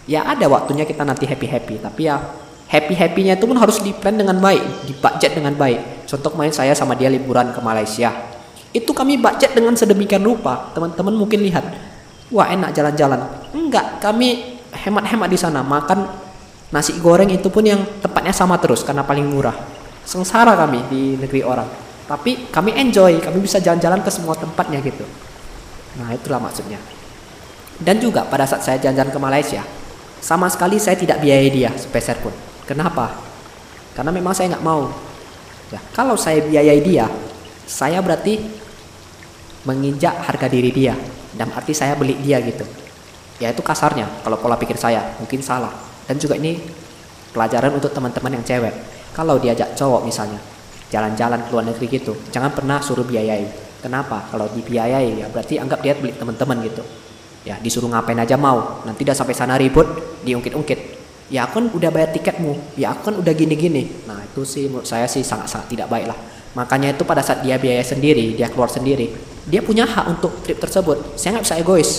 ya 0.06 0.22
ada 0.22 0.46
waktunya 0.46 0.86
kita 0.86 1.02
nanti 1.02 1.26
happy 1.26 1.46
happy 1.50 1.74
tapi 1.82 2.06
ya 2.06 2.45
happy 2.66 2.94
happynya 2.98 3.38
itu 3.38 3.46
pun 3.46 3.58
harus 3.58 3.78
di 3.78 3.94
plan 3.94 4.14
dengan 4.14 4.38
baik 4.38 4.86
di 4.86 4.92
budget 4.98 5.38
dengan 5.38 5.54
baik. 5.54 6.06
Contoh 6.06 6.34
main 6.34 6.50
saya 6.50 6.74
sama 6.74 6.94
dia 6.98 7.10
liburan 7.10 7.54
ke 7.54 7.60
Malaysia. 7.62 8.10
Itu 8.74 8.92
kami 8.92 9.18
budget 9.18 9.54
dengan 9.54 9.74
sedemikian 9.78 10.22
rupa. 10.22 10.70
Teman-teman 10.74 11.14
mungkin 11.14 11.42
lihat 11.42 11.64
wah 12.30 12.50
enak 12.50 12.74
jalan-jalan. 12.74 13.22
Enggak 13.54 14.02
kami 14.02 14.58
hemat-hemat 14.74 15.28
di 15.30 15.38
sana. 15.38 15.62
Makan 15.62 16.06
nasi 16.74 16.98
goreng 16.98 17.30
itu 17.30 17.46
pun 17.48 17.62
yang 17.62 17.80
tempatnya 18.02 18.34
sama 18.34 18.58
terus 18.58 18.82
karena 18.82 19.06
paling 19.06 19.26
murah. 19.26 19.54
Sengsara 20.06 20.54
kami 20.54 20.86
di 20.90 21.02
negeri 21.18 21.42
orang. 21.42 21.66
Tapi 22.06 22.50
kami 22.54 22.70
enjoy 22.78 23.18
kami 23.18 23.42
bisa 23.42 23.58
jalan-jalan 23.58 23.98
ke 24.02 24.10
semua 24.14 24.38
tempatnya 24.38 24.78
gitu. 24.78 25.02
Nah 25.98 26.14
itulah 26.14 26.38
maksudnya. 26.38 26.78
Dan 27.76 27.98
juga 27.98 28.22
pada 28.24 28.46
saat 28.46 28.62
saya 28.62 28.78
jalan-jalan 28.78 29.12
ke 29.12 29.20
Malaysia, 29.20 29.62
sama 30.22 30.48
sekali 30.48 30.78
saya 30.80 30.96
tidak 30.96 31.20
biayai 31.20 31.50
dia 31.50 31.70
sepeser 31.74 32.16
pun. 32.22 32.45
Kenapa? 32.66 33.26
karena 33.96 34.12
memang 34.12 34.36
saya 34.36 34.52
nggak 34.52 34.66
mau. 34.66 34.92
Ya 35.72 35.80
kalau 35.96 36.14
saya 36.20 36.44
biayai 36.44 36.84
dia 36.84 37.08
saya 37.64 37.98
berarti 38.04 38.38
menginjak 39.64 40.12
harga 40.20 40.46
diri 40.52 40.68
dia. 40.70 40.92
Dan 41.36 41.52
arti 41.52 41.72
saya 41.72 41.96
beli 41.96 42.16
dia 42.20 42.40
gitu. 42.44 42.64
Ya 43.40 43.52
itu 43.52 43.64
kasarnya 43.64 44.04
kalau 44.20 44.36
pola 44.36 44.60
pikir 44.60 44.76
saya. 44.76 45.16
Mungkin 45.16 45.40
salah. 45.40 45.72
Dan 46.04 46.20
juga 46.20 46.36
ini 46.36 46.60
pelajaran 47.32 47.72
untuk 47.72 47.90
teman-teman 47.90 48.36
yang 48.36 48.44
cewek. 48.44 48.72
Kalau 49.16 49.40
diajak 49.40 49.72
cowok 49.72 50.04
misalnya 50.04 50.38
jalan-jalan 50.86 51.42
ke 51.42 51.50
luar 51.50 51.66
negeri 51.66 51.98
gitu 51.98 52.14
jangan 52.28 52.52
pernah 52.52 52.84
suruh 52.84 53.02
biayai. 53.02 53.64
Kenapa? 53.80 54.28
Kalau 54.28 54.46
dibiayai 54.52 55.24
ya 55.24 55.26
berarti 55.32 55.56
anggap 55.56 55.80
dia 55.80 55.96
beli 55.96 56.12
teman-teman 56.12 56.60
gitu. 56.68 56.84
Ya 57.48 57.56
disuruh 57.58 57.88
ngapain 57.88 58.18
aja 58.20 58.36
mau. 58.36 58.84
Nanti 58.84 59.02
udah 59.08 59.16
sampai 59.16 59.34
sana 59.34 59.56
ribut 59.56 59.86
diungkit-ungkit 60.22 60.95
ya 61.32 61.46
aku 61.46 61.58
kan 61.58 61.66
udah 61.74 61.90
bayar 61.90 62.10
tiketmu. 62.14 62.78
Ya 62.78 62.94
aku 62.94 63.12
kan 63.12 63.14
udah 63.18 63.32
gini-gini. 63.34 63.90
Nah 64.06 64.22
itu 64.22 64.42
sih 64.46 64.70
menurut 64.70 64.86
saya 64.86 65.06
sih 65.10 65.22
sangat-sangat 65.26 65.66
tidak 65.72 65.88
baik 65.90 66.06
lah. 66.10 66.18
Makanya 66.56 66.96
itu 66.96 67.04
pada 67.04 67.20
saat 67.20 67.44
dia 67.44 67.60
biaya 67.60 67.84
sendiri 67.84 68.32
dia 68.32 68.48
keluar 68.48 68.72
sendiri 68.72 69.12
dia 69.46 69.62
punya 69.62 69.86
hak 69.86 70.18
untuk 70.18 70.42
trip 70.42 70.58
tersebut. 70.58 71.14
Saya 71.14 71.38
nggak 71.38 71.44
bisa 71.46 71.56
egois. 71.62 71.90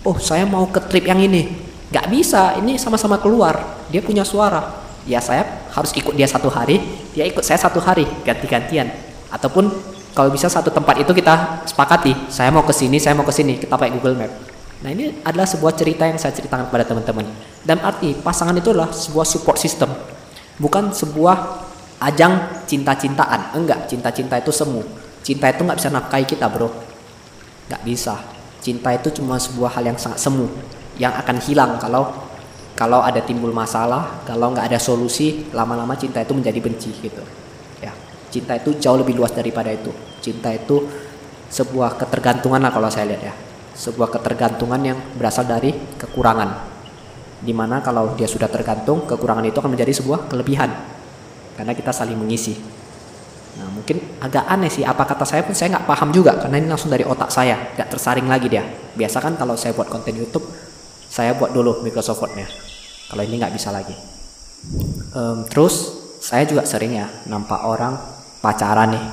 Oh 0.00 0.16
saya 0.16 0.48
mau 0.48 0.64
ke 0.64 0.80
trip 0.88 1.04
yang 1.04 1.20
ini. 1.20 1.52
Nggak 1.92 2.06
bisa. 2.08 2.56
Ini 2.56 2.80
sama-sama 2.80 3.20
keluar. 3.20 3.84
Dia 3.92 4.00
punya 4.00 4.24
suara. 4.24 4.80
Ya 5.04 5.20
saya 5.20 5.44
harus 5.76 5.92
ikut 5.92 6.16
dia 6.16 6.24
satu 6.24 6.48
hari. 6.48 6.80
Dia 7.12 7.28
ikut 7.28 7.44
saya 7.44 7.60
satu 7.60 7.84
hari 7.84 8.08
ganti-gantian. 8.24 8.88
Ataupun 9.28 9.68
kalau 10.16 10.32
bisa 10.32 10.48
satu 10.48 10.72
tempat 10.72 10.96
itu 11.04 11.12
kita 11.12 11.68
sepakati. 11.68 12.32
Saya 12.32 12.48
mau 12.48 12.64
ke 12.64 12.72
sini 12.72 12.96
saya 12.96 13.12
mau 13.12 13.28
ke 13.28 13.32
sini. 13.36 13.60
Kita 13.60 13.76
pakai 13.76 13.92
Google 13.92 14.16
Map 14.16 14.55
nah 14.84 14.92
ini 14.92 15.24
adalah 15.24 15.48
sebuah 15.48 15.72
cerita 15.72 16.04
yang 16.04 16.20
saya 16.20 16.36
ceritakan 16.36 16.68
kepada 16.68 16.84
teman-teman. 16.84 17.26
Dan 17.64 17.80
arti 17.80 18.12
pasangan 18.16 18.54
itu 18.56 18.72
adalah 18.72 18.92
sebuah 18.92 19.26
support 19.26 19.56
system. 19.56 19.88
Bukan 20.60 20.92
sebuah 20.92 21.36
ajang 22.00 22.64
cinta-cintaan. 22.68 23.56
Enggak 23.56 23.88
cinta-cinta 23.88 24.36
itu 24.36 24.52
semu. 24.52 24.84
Cinta 25.24 25.48
itu 25.50 25.64
nggak 25.64 25.78
bisa 25.80 25.90
nafkahi 25.90 26.24
kita 26.28 26.46
bro. 26.52 26.68
Nggak 27.72 27.82
bisa. 27.82 28.20
Cinta 28.60 28.92
itu 28.94 29.08
cuma 29.16 29.40
sebuah 29.40 29.80
hal 29.80 29.94
yang 29.94 29.98
sangat 29.98 30.20
semu 30.22 30.48
yang 30.96 31.12
akan 31.12 31.36
hilang 31.44 31.76
kalau 31.76 32.08
kalau 32.76 33.00
ada 33.00 33.24
timbul 33.24 33.56
masalah, 33.56 34.20
kalau 34.28 34.52
nggak 34.52 34.68
ada 34.68 34.76
solusi, 34.76 35.48
lama-lama 35.56 35.96
cinta 35.96 36.20
itu 36.20 36.36
menjadi 36.36 36.60
benci 36.60 36.92
gitu. 37.00 37.24
Ya, 37.80 37.88
cinta 38.28 38.52
itu 38.52 38.76
jauh 38.76 39.00
lebih 39.00 39.16
luas 39.16 39.32
daripada 39.32 39.72
itu. 39.72 39.88
Cinta 40.20 40.52
itu 40.52 40.84
sebuah 41.48 41.96
ketergantungan 41.96 42.60
lah 42.60 42.68
kalau 42.68 42.92
saya 42.92 43.16
lihat 43.16 43.32
ya, 43.32 43.34
sebuah 43.76 44.08
ketergantungan 44.08 44.80
yang 44.80 44.98
berasal 45.14 45.44
dari 45.44 45.76
kekurangan. 46.00 46.74
Di 47.44 47.52
mana 47.52 47.84
kalau 47.84 48.16
dia 48.16 48.24
sudah 48.24 48.48
tergantung, 48.48 49.04
kekurangan 49.04 49.44
itu 49.44 49.60
akan 49.60 49.76
menjadi 49.76 49.92
sebuah 49.92 50.32
kelebihan, 50.32 50.72
karena 51.60 51.76
kita 51.76 51.92
saling 51.92 52.16
mengisi. 52.16 52.56
Nah 53.60 53.68
mungkin 53.72 54.00
agak 54.20 54.48
aneh 54.48 54.72
sih 54.72 54.84
apa 54.84 55.04
kata 55.04 55.28
saya 55.28 55.44
pun 55.44 55.52
saya 55.52 55.76
nggak 55.76 55.88
paham 55.88 56.12
juga 56.12 56.36
karena 56.36 56.60
ini 56.60 56.68
langsung 56.68 56.92
dari 56.92 57.04
otak 57.04 57.28
saya 57.32 57.72
nggak 57.76 57.88
tersaring 57.88 58.28
lagi 58.28 58.48
dia. 58.52 58.64
Biasa 58.96 59.20
kan 59.20 59.36
kalau 59.36 59.56
saya 59.56 59.72
buat 59.72 59.88
konten 59.88 60.16
YouTube 60.16 60.44
saya 61.16 61.32
buat 61.32 61.54
dulu 61.54 61.80
Microsoft 61.80 62.20
Word-nya 62.20 62.44
kalau 63.08 63.22
ini 63.24 63.40
nggak 63.40 63.54
bisa 63.54 63.70
lagi 63.70 63.94
um, 65.14 65.46
terus 65.46 66.04
saya 66.20 66.44
juga 66.44 66.66
sering 66.66 66.98
ya 66.98 67.08
nampak 67.30 67.64
orang 67.64 67.96
pacaran 68.42 68.92
nih 68.92 69.06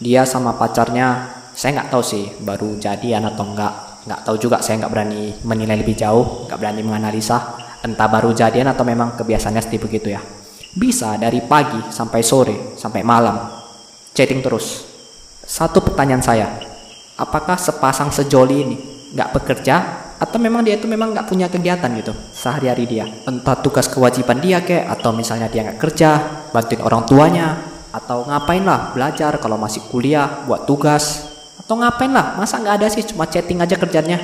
dia 0.00 0.22
sama 0.24 0.56
pacarnya 0.56 1.39
saya 1.60 1.76
nggak 1.76 1.92
tahu 1.92 2.00
sih 2.00 2.24
baru 2.40 2.80
jadian 2.80 3.28
atau 3.28 3.44
enggak 3.44 4.00
nggak 4.08 4.20
tahu 4.24 4.40
juga 4.40 4.64
saya 4.64 4.80
nggak 4.80 4.92
berani 4.96 5.28
menilai 5.44 5.76
lebih 5.76 5.92
jauh 5.92 6.48
nggak 6.48 6.56
berani 6.56 6.80
menganalisa. 6.80 7.68
Entah 7.84 8.08
baru 8.08 8.32
jadian 8.32 8.72
atau 8.72 8.84
memang 8.84 9.12
kebiasaannya 9.16 9.60
seperti 9.60 9.80
begitu 9.84 10.08
ya. 10.16 10.24
Bisa 10.72 11.20
dari 11.20 11.44
pagi 11.44 11.92
sampai 11.92 12.20
sore 12.24 12.56
sampai 12.80 13.04
malam. 13.04 13.36
Chatting 14.16 14.40
terus. 14.40 14.88
Satu 15.44 15.84
pertanyaan 15.84 16.24
saya 16.24 16.48
apakah 17.20 17.60
sepasang 17.60 18.08
sejoli 18.08 18.56
ini 18.64 18.76
nggak 19.12 19.28
bekerja? 19.36 19.76
Atau 20.16 20.40
memang 20.40 20.64
dia 20.64 20.80
itu 20.80 20.88
memang 20.88 21.12
nggak 21.12 21.28
punya 21.28 21.52
kegiatan 21.52 21.92
gitu 21.92 22.16
sehari-hari 22.32 22.88
dia? 22.88 23.04
Entah 23.28 23.60
tugas 23.60 23.84
kewajiban 23.84 24.40
dia 24.40 24.64
kayak 24.64 24.96
atau 24.96 25.12
misalnya 25.12 25.52
dia 25.52 25.60
nggak 25.68 25.80
kerja 25.80 26.10
bantuin 26.56 26.80
orang 26.80 27.04
tuanya 27.04 27.56
atau 27.92 28.24
ngapain 28.24 28.64
lah 28.64 28.96
belajar 28.96 29.36
kalau 29.36 29.60
masih 29.60 29.84
kuliah 29.92 30.44
buat 30.48 30.64
tugas 30.64 31.29
atau 31.70 31.78
ngapain 31.78 32.10
lah? 32.10 32.34
Masa 32.34 32.58
nggak 32.58 32.82
ada 32.82 32.90
sih? 32.90 33.06
Cuma 33.06 33.30
chatting 33.30 33.62
aja 33.62 33.78
kerjanya. 33.78 34.18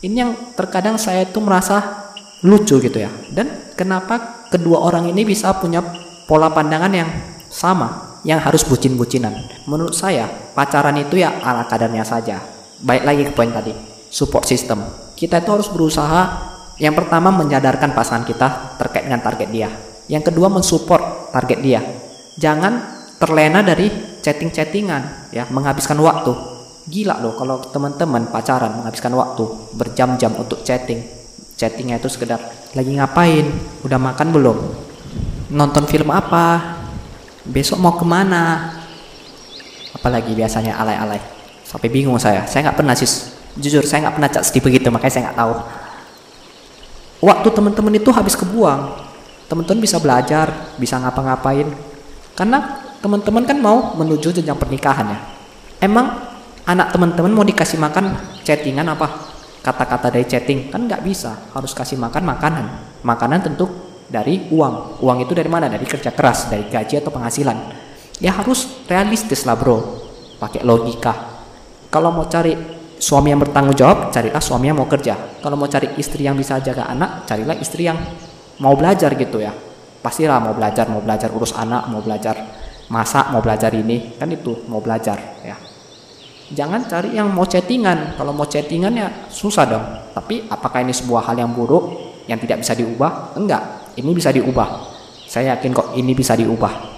Ini 0.00 0.16
yang 0.24 0.56
terkadang 0.56 0.96
saya 0.96 1.28
itu 1.28 1.36
merasa 1.36 2.08
lucu 2.40 2.80
gitu 2.80 2.96
ya. 2.96 3.12
Dan 3.28 3.76
kenapa 3.76 4.48
kedua 4.48 4.80
orang 4.80 5.04
ini 5.12 5.20
bisa 5.28 5.52
punya 5.60 5.84
pola 6.24 6.48
pandangan 6.48 6.88
yang 6.88 7.12
sama? 7.52 8.16
Yang 8.24 8.40
harus 8.40 8.62
bucin-bucinan. 8.64 9.36
Menurut 9.68 9.92
saya 9.92 10.24
pacaran 10.56 10.96
itu 10.96 11.20
ya 11.20 11.44
ala 11.44 11.68
kadarnya 11.68 12.08
saja. 12.08 12.40
Baik 12.80 13.04
lagi 13.04 13.22
ke 13.28 13.32
poin 13.36 13.52
tadi 13.52 13.76
support 14.08 14.48
system. 14.48 14.80
Kita 15.12 15.44
itu 15.44 15.52
harus 15.52 15.68
berusaha 15.68 16.22
yang 16.80 16.96
pertama 16.96 17.28
menyadarkan 17.28 17.92
pasangan 17.92 18.24
kita 18.24 18.80
terkait 18.80 19.04
dengan 19.04 19.20
target 19.20 19.52
dia. 19.52 19.68
Yang 20.08 20.32
kedua 20.32 20.48
mensupport 20.48 21.36
target 21.36 21.58
dia. 21.60 21.84
Jangan 22.40 22.80
terlena 23.20 23.60
dari 23.60 23.92
chatting-chattingan 24.24 25.34
ya, 25.36 25.44
menghabiskan 25.52 26.00
waktu. 26.00 26.51
Gila 26.90 27.22
loh 27.22 27.38
kalau 27.38 27.62
teman-teman 27.62 28.26
pacaran 28.26 28.82
menghabiskan 28.82 29.14
waktu 29.14 29.44
berjam-jam 29.78 30.34
untuk 30.34 30.66
chatting. 30.66 31.02
Chattingnya 31.54 32.02
itu 32.02 32.10
sekedar 32.10 32.42
lagi 32.74 32.90
ngapain, 32.98 33.46
udah 33.86 33.98
makan 34.00 34.28
belum, 34.34 34.58
nonton 35.54 35.86
film 35.86 36.10
apa, 36.10 36.74
besok 37.46 37.78
mau 37.78 37.94
ke 37.94 38.02
mana, 38.02 38.74
apalagi 39.94 40.34
biasanya 40.34 40.74
alay-alay. 40.74 41.22
Sampai 41.62 41.86
bingung 41.86 42.18
saya, 42.18 42.42
saya 42.50 42.66
nggak 42.66 42.78
pernah 42.82 42.98
sih 42.98 43.06
jujur 43.52 43.84
saya 43.84 44.08
nggak 44.08 44.16
pernah 44.16 44.30
chat 44.32 44.42
sedih 44.48 44.64
begitu 44.64 44.88
makanya 44.88 45.12
saya 45.12 45.22
nggak 45.30 45.38
tahu. 45.38 45.54
Waktu 47.22 47.48
teman-teman 47.54 47.92
itu 47.94 48.10
habis 48.10 48.34
kebuang. 48.34 48.98
Teman-teman 49.46 49.78
bisa 49.84 50.00
belajar 50.02 50.74
bisa 50.80 50.98
ngapa-ngapain. 50.98 51.70
Karena 52.34 52.82
teman-teman 52.98 53.44
kan 53.46 53.58
mau 53.60 53.94
menuju 53.94 54.34
jenjang 54.34 54.58
pernikahan 54.58 55.06
ya. 55.06 55.18
Emang 55.78 56.31
anak 56.66 56.94
teman-teman 56.94 57.32
mau 57.32 57.46
dikasih 57.46 57.78
makan 57.78 58.14
chattingan 58.46 58.86
apa? 58.92 59.32
Kata-kata 59.62 60.10
dari 60.10 60.26
chatting. 60.26 60.70
Kan 60.70 60.90
nggak 60.90 61.02
bisa. 61.06 61.50
Harus 61.54 61.70
kasih 61.74 61.98
makan 61.98 62.26
makanan. 62.26 62.66
Makanan 63.06 63.40
tentu 63.46 63.70
dari 64.10 64.50
uang. 64.50 64.98
Uang 65.02 65.18
itu 65.22 65.32
dari 65.32 65.46
mana? 65.46 65.70
Dari 65.70 65.86
kerja 65.86 66.10
keras 66.10 66.50
dari 66.50 66.66
gaji 66.66 66.98
atau 66.98 67.14
penghasilan. 67.14 67.56
Ya 68.18 68.34
harus 68.34 68.86
realistis 68.90 69.46
lah 69.46 69.54
bro. 69.54 70.02
Pakai 70.42 70.66
logika. 70.66 71.14
Kalau 71.90 72.10
mau 72.10 72.26
cari 72.26 72.54
suami 72.98 73.30
yang 73.34 73.42
bertanggung 73.42 73.74
jawab, 73.74 74.10
carilah 74.10 74.42
suami 74.42 74.70
yang 74.70 74.78
mau 74.78 74.90
kerja. 74.90 75.14
Kalau 75.38 75.54
mau 75.54 75.70
cari 75.70 75.94
istri 75.98 76.26
yang 76.26 76.34
bisa 76.34 76.58
jaga 76.58 76.90
anak, 76.90 77.26
carilah 77.26 77.54
istri 77.58 77.86
yang 77.86 77.98
mau 78.58 78.74
belajar 78.74 79.14
gitu 79.14 79.38
ya. 79.42 79.54
Pastilah 80.02 80.42
mau 80.42 80.54
belajar, 80.54 80.90
mau 80.90 80.98
belajar 80.98 81.30
urus 81.30 81.54
anak, 81.54 81.86
mau 81.86 82.02
belajar 82.02 82.34
masak, 82.90 83.30
mau 83.30 83.38
belajar 83.38 83.70
ini, 83.70 84.18
kan 84.18 84.26
itu 84.30 84.66
mau 84.66 84.82
belajar. 84.82 85.31
Jangan 86.52 86.84
cari 86.84 87.16
yang 87.16 87.32
mau 87.32 87.48
chattingan. 87.48 88.16
Kalau 88.20 88.36
mau 88.36 88.44
chattingan 88.44 88.92
ya 88.92 89.08
susah 89.32 89.64
dong. 89.64 89.84
Tapi 90.12 90.46
apakah 90.52 90.84
ini 90.84 90.92
sebuah 90.92 91.32
hal 91.32 91.40
yang 91.40 91.50
buruk 91.56 91.96
yang 92.28 92.36
tidak 92.36 92.60
bisa 92.60 92.76
diubah? 92.76 93.34
Enggak, 93.34 93.92
ini 93.96 94.10
bisa 94.12 94.28
diubah. 94.28 94.68
Saya 95.24 95.56
yakin 95.56 95.72
kok 95.72 95.88
ini 95.96 96.12
bisa 96.12 96.36
diubah. 96.36 96.92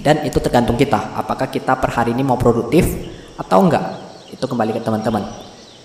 Dan 0.00 0.24
itu 0.24 0.40
tergantung 0.40 0.80
kita, 0.80 1.12
apakah 1.12 1.52
kita 1.52 1.76
per 1.76 1.92
hari 1.92 2.16
ini 2.16 2.24
mau 2.24 2.40
produktif 2.40 2.88
atau 3.36 3.68
enggak 3.68 3.84
itu 4.30 4.44
kembali 4.44 4.76
ke 4.76 4.80
teman-teman 4.84 5.24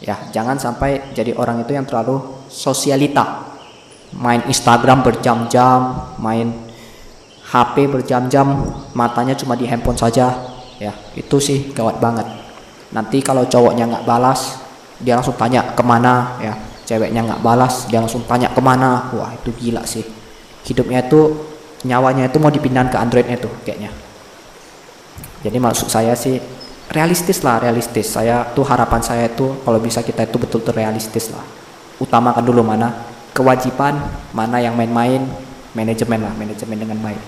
ya 0.04 0.20
jangan 0.30 0.60
sampai 0.60 1.16
jadi 1.16 1.34
orang 1.40 1.64
itu 1.64 1.72
yang 1.72 1.88
terlalu 1.88 2.20
sosialita 2.52 3.48
main 4.16 4.44
Instagram 4.46 5.02
berjam-jam 5.02 6.14
main 6.20 6.52
HP 7.46 7.88
berjam-jam 7.88 8.76
matanya 8.92 9.34
cuma 9.40 9.56
di 9.56 9.66
handphone 9.66 9.98
saja 9.98 10.36
ya 10.78 10.92
itu 11.16 11.38
sih 11.40 11.72
gawat 11.72 12.04
banget 12.04 12.28
nanti 12.96 13.20
kalau 13.20 13.44
cowoknya 13.44 13.92
nggak 13.92 14.06
balas 14.08 14.64
dia 15.04 15.20
langsung 15.20 15.36
tanya 15.36 15.76
ke 15.76 15.84
mana 15.84 16.40
ya. 16.40 16.56
Ceweknya 16.86 17.26
nggak 17.28 17.42
balas 17.44 17.90
dia 17.92 18.00
langsung 18.00 18.24
tanya 18.24 18.48
ke 18.56 18.62
mana. 18.64 19.12
Wah 19.12 19.36
itu 19.36 19.52
gila 19.52 19.84
sih. 19.84 20.06
Hidupnya 20.64 21.04
itu 21.04 21.36
nyawanya 21.84 22.32
itu 22.32 22.40
mau 22.40 22.48
dipindahin 22.48 22.88
ke 22.88 22.98
Androidnya 22.98 23.36
tuh 23.36 23.52
kayaknya. 23.68 23.92
Jadi 25.44 25.58
maksud 25.60 25.92
saya 25.92 26.16
sih 26.16 26.40
realistis 26.94 27.44
lah 27.44 27.60
realistis. 27.60 28.16
Saya 28.16 28.48
tuh 28.56 28.64
harapan 28.64 29.04
saya 29.04 29.28
itu 29.28 29.60
kalau 29.68 29.78
bisa 29.84 30.00
kita 30.00 30.24
itu 30.24 30.40
betul-betul 30.40 30.78
realistis 30.78 31.34
lah. 31.36 31.44
Utamakan 32.00 32.46
dulu 32.46 32.64
mana 32.64 32.96
kewajiban 33.36 34.00
mana 34.32 34.64
yang 34.64 34.80
main-main 34.80 35.26
manajemen 35.76 36.24
lah 36.24 36.34
manajemen 36.38 36.78
dengan 36.80 36.98
baik. 37.04 37.22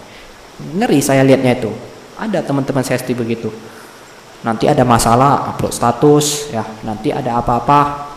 Ngeri 0.80 1.00
saya 1.04 1.28
lihatnya 1.28 1.60
itu. 1.60 1.74
Ada 2.18 2.42
teman-teman 2.42 2.82
saya 2.82 2.98
seperti 2.98 3.14
begitu 3.14 3.50
nanti 4.46 4.70
ada 4.70 4.86
masalah 4.86 5.50
upload 5.54 5.74
status 5.74 6.54
ya. 6.54 6.64
Nanti 6.86 7.10
ada 7.10 7.42
apa-apa 7.42 8.10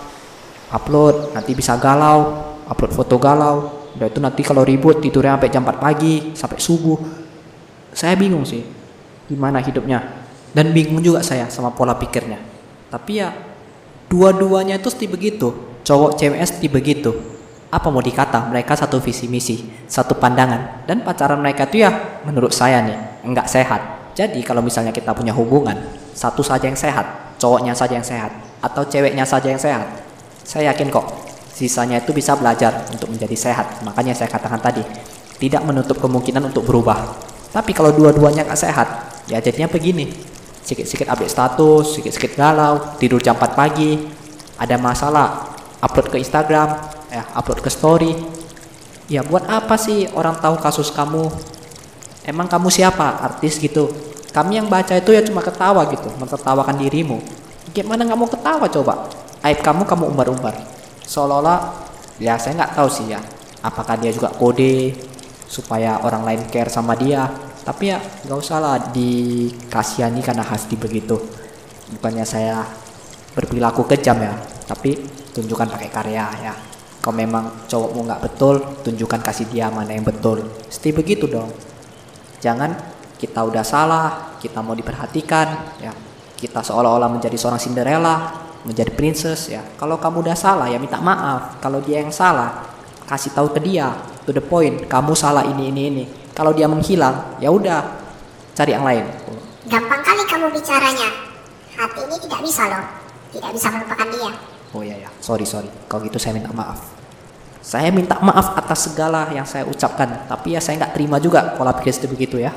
upload. 0.75 1.33
Nanti 1.33 1.57
bisa 1.57 1.79
galau 1.81 2.51
upload 2.69 2.93
foto 2.93 3.17
galau. 3.17 3.57
Udah 3.97 4.07
itu 4.07 4.21
nanti 4.23 4.43
kalau 4.47 4.63
ribut 4.63 5.03
tidurnya 5.03 5.37
sampai 5.37 5.51
jam 5.51 5.63
4 5.67 5.77
pagi 5.81 6.15
sampai 6.37 6.59
subuh. 6.61 6.99
Saya 7.91 8.15
bingung 8.15 8.47
sih 8.47 8.63
gimana 9.27 9.59
hidupnya. 9.63 10.23
Dan 10.51 10.75
bingung 10.75 10.99
juga 10.99 11.23
saya 11.23 11.47
sama 11.47 11.71
pola 11.71 11.95
pikirnya. 11.95 12.39
Tapi 12.91 13.13
ya 13.23 13.31
dua-duanya 14.11 14.79
itu 14.79 14.91
mesti 14.91 15.07
begitu. 15.07 15.49
Cowok 15.87 16.19
cewek 16.19 16.39
mesti 16.39 16.67
begitu. 16.67 17.11
Apa 17.71 17.87
mau 17.87 18.03
dikata? 18.03 18.51
Mereka 18.51 18.75
satu 18.75 18.99
visi 18.99 19.31
misi 19.31 19.63
satu 19.87 20.19
pandangan. 20.19 20.87
Dan 20.91 21.07
pacaran 21.07 21.39
mereka 21.39 21.71
itu 21.71 21.87
ya 21.87 22.23
menurut 22.27 22.51
saya 22.51 22.83
nih 22.83 22.99
enggak 23.23 23.47
sehat. 23.47 24.13
Jadi 24.19 24.43
kalau 24.43 24.59
misalnya 24.59 24.91
kita 24.91 25.15
punya 25.15 25.31
hubungan 25.31 25.79
satu 26.14 26.44
saja 26.44 26.66
yang 26.68 26.79
sehat 26.79 27.31
cowoknya 27.40 27.73
saja 27.73 27.96
yang 27.96 28.05
sehat 28.05 28.31
atau 28.61 28.85
ceweknya 28.85 29.25
saja 29.25 29.49
yang 29.49 29.59
sehat. 29.59 29.88
Saya 30.44 30.70
yakin 30.70 30.92
kok 30.92 31.09
sisanya 31.57 32.05
itu 32.05 32.12
bisa 32.12 32.37
belajar 32.37 32.85
untuk 32.92 33.09
menjadi 33.09 33.33
sehat. 33.33 33.81
Makanya 33.81 34.12
saya 34.12 34.29
katakan 34.29 34.61
tadi 34.61 34.85
tidak 35.40 35.64
menutup 35.64 35.96
kemungkinan 35.96 36.53
untuk 36.53 36.68
berubah. 36.68 37.16
Tapi 37.51 37.73
kalau 37.73 37.90
dua-duanya 37.96 38.44
nggak 38.44 38.61
sehat 38.61 38.88
ya 39.27 39.40
jadinya 39.40 39.66
begini. 39.73 40.12
Sedikit-sedikit 40.61 41.09
update 41.09 41.33
status 41.33 41.96
sedikit-sedikit 41.96 42.37
galau 42.37 42.94
tidur 43.01 43.18
jam 43.18 43.35
4 43.35 43.57
pagi 43.57 43.96
ada 44.61 44.77
masalah 44.77 45.57
upload 45.81 46.12
ke 46.12 46.16
Instagram 46.20 46.77
ya 47.09 47.25
upload 47.33 47.64
ke 47.64 47.73
story. 47.73 48.12
Ya 49.11 49.27
buat 49.27 49.42
apa 49.51 49.75
sih 49.75 50.07
orang 50.14 50.38
tahu 50.38 50.61
kasus 50.61 50.92
kamu? 50.92 51.27
Emang 52.23 52.46
kamu 52.46 52.70
siapa? 52.70 53.18
Artis 53.27 53.59
gitu 53.59 54.10
kami 54.31 54.62
yang 54.62 54.71
baca 54.71 54.95
itu 54.95 55.11
ya 55.11 55.23
cuma 55.27 55.43
ketawa 55.43 55.87
gitu 55.90 56.07
mentertawakan 56.19 56.79
dirimu. 56.79 57.19
Gimana 57.75 58.07
nggak 58.07 58.19
mau 58.19 58.31
ketawa 58.31 58.66
coba? 58.71 59.11
Aib 59.43 59.59
kamu 59.62 59.83
kamu 59.87 60.05
umbar-umbar. 60.14 60.55
Seolah-olah 61.07 61.90
ya 62.23 62.38
saya 62.38 62.62
nggak 62.62 62.79
tahu 62.79 62.88
sih 62.90 63.11
ya 63.11 63.19
apakah 63.62 63.99
dia 63.99 64.14
juga 64.14 64.31
kode 64.31 64.95
supaya 65.51 65.99
orang 66.07 66.23
lain 66.23 66.43
care 66.47 66.71
sama 66.71 66.95
dia. 66.95 67.27
Tapi 67.61 67.93
ya 67.93 67.99
nggak 67.99 68.38
usah 68.38 68.59
lah 68.62 68.77
dikasihani 68.95 70.23
karena 70.23 70.47
hasti 70.47 70.79
begitu. 70.79 71.19
Bukannya 71.99 72.23
saya 72.23 72.62
berperilaku 73.35 73.87
kejam 73.87 74.19
ya 74.23 74.35
tapi 74.71 74.95
tunjukkan 75.35 75.75
pakai 75.75 75.90
karya 75.90 76.27
ya. 76.38 76.55
Kalau 77.01 77.16
memang 77.16 77.64
cowokmu 77.64 78.07
nggak 78.07 78.23
betul, 78.29 78.61
tunjukkan 78.85 79.21
kasih 79.25 79.49
dia 79.49 79.73
mana 79.73 79.97
yang 79.97 80.05
betul. 80.05 80.45
Mesti 80.69 80.93
begitu 80.93 81.25
dong. 81.27 81.49
Jangan 82.45 82.77
kita 83.21 83.45
udah 83.45 83.61
salah, 83.61 84.07
kita 84.41 84.65
mau 84.65 84.73
diperhatikan, 84.73 85.77
ya. 85.77 85.93
Kita 86.41 86.65
seolah-olah 86.65 87.13
menjadi 87.13 87.37
seorang 87.37 87.61
Cinderella, 87.61 88.33
menjadi 88.65 88.89
princess, 88.97 89.53
ya. 89.53 89.61
Kalau 89.77 90.01
kamu 90.01 90.25
udah 90.25 90.37
salah, 90.37 90.73
ya 90.73 90.81
minta 90.81 90.97
maaf. 90.97 91.61
Kalau 91.61 91.85
dia 91.85 92.01
yang 92.01 92.09
salah, 92.09 92.65
kasih 93.05 93.37
tahu 93.37 93.53
ke 93.53 93.61
dia, 93.61 93.93
to 94.25 94.33
the 94.33 94.41
point. 94.41 94.89
Kamu 94.89 95.13
salah 95.13 95.45
ini 95.45 95.69
ini 95.69 95.83
ini. 95.93 96.05
Kalau 96.33 96.57
dia 96.57 96.65
menghilang, 96.65 97.37
ya 97.45 97.53
udah, 97.53 97.85
cari 98.57 98.73
yang 98.73 98.89
lain. 98.89 99.05
Gampang 99.69 100.01
kali 100.01 100.25
kamu 100.25 100.49
bicaranya. 100.57 101.09
Hati 101.77 102.01
ini 102.09 102.17
tidak 102.25 102.41
bisa 102.41 102.73
loh. 102.73 102.85
Tidak 103.37 103.51
bisa 103.53 103.69
melupakan 103.69 104.09
dia. 104.09 104.33
Oh 104.73 104.81
iya 104.81 104.97
ya, 104.97 105.11
sorry 105.21 105.45
sorry. 105.45 105.69
Kalau 105.91 106.01
gitu 106.09 106.17
saya 106.17 106.33
minta 106.41 106.49
maaf. 106.57 106.79
Saya 107.61 107.93
minta 107.93 108.17
maaf 108.25 108.57
atas 108.57 108.89
segala 108.89 109.29
yang 109.37 109.45
saya 109.45 109.69
ucapkan, 109.69 110.25
tapi 110.25 110.57
ya 110.57 110.61
saya 110.65 110.81
nggak 110.81 110.97
terima 110.97 111.21
juga 111.21 111.53
pola 111.61 111.77
pikir 111.77 111.93
seperti 111.93 112.09
begitu 112.17 112.37
ya. 112.41 112.57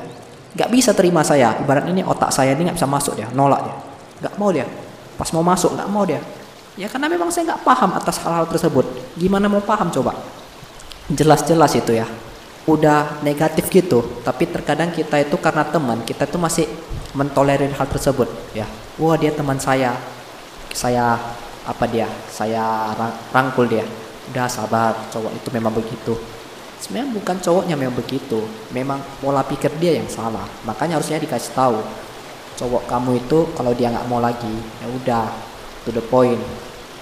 Nggak 0.54 0.70
bisa 0.70 0.90
terima 0.94 1.26
saya. 1.26 1.58
Ibarat 1.58 1.90
ini 1.90 2.00
otak 2.06 2.30
saya 2.30 2.54
ini 2.54 2.70
nggak 2.70 2.78
bisa 2.78 2.88
masuk 2.88 3.14
dia, 3.18 3.28
nolak 3.34 3.60
dia. 3.66 3.76
Nggak 4.24 4.34
mau 4.38 4.50
dia. 4.54 4.66
Pas 5.18 5.28
mau 5.34 5.44
masuk 5.44 5.74
nggak 5.74 5.88
mau 5.90 6.04
dia. 6.06 6.22
Ya 6.74 6.90
karena 6.90 7.06
memang 7.06 7.30
saya 7.30 7.54
nggak 7.54 7.62
paham 7.62 7.90
atas 7.94 8.18
hal-hal 8.22 8.46
tersebut. 8.46 8.86
Gimana 9.18 9.46
mau 9.50 9.62
paham 9.62 9.90
coba? 9.90 10.14
Jelas-jelas 11.10 11.74
itu 11.78 11.94
ya. 11.94 12.06
Udah 12.64 13.20
negatif 13.20 13.68
gitu, 13.68 14.24
tapi 14.24 14.48
terkadang 14.48 14.88
kita 14.88 15.20
itu 15.20 15.36
karena 15.36 15.68
teman, 15.68 16.00
kita 16.00 16.24
itu 16.24 16.40
masih 16.40 16.64
mentolerir 17.12 17.68
hal 17.76 17.84
tersebut 17.92 18.24
ya. 18.56 18.64
Wah 18.96 19.20
dia 19.20 19.28
teman 19.36 19.60
saya, 19.60 19.92
saya 20.72 21.20
apa 21.64 21.84
dia 21.88 22.04
saya 22.28 22.92
rangkul 23.32 23.64
dia 23.64 23.84
udah 24.32 24.48
sabar 24.48 24.92
cowok 25.08 25.32
itu 25.32 25.48
memang 25.48 25.72
begitu 25.72 26.12
sebenarnya 26.84 27.16
bukan 27.16 27.36
cowoknya 27.40 27.74
memang 27.80 27.96
begitu. 27.96 28.44
Memang 28.76 29.00
pola 29.24 29.40
pikir 29.40 29.72
dia 29.80 29.96
yang 29.96 30.04
salah. 30.12 30.44
Makanya 30.68 31.00
harusnya 31.00 31.16
dikasih 31.16 31.56
tahu 31.56 31.80
cowok 32.54 32.86
kamu 32.86 33.24
itu 33.24 33.50
kalau 33.56 33.74
dia 33.74 33.90
nggak 33.90 34.06
mau 34.06 34.22
lagi 34.22 34.52
ya 34.84 34.86
udah 34.92 35.24
to 35.88 35.90
the 35.96 36.04
point. 36.04 36.36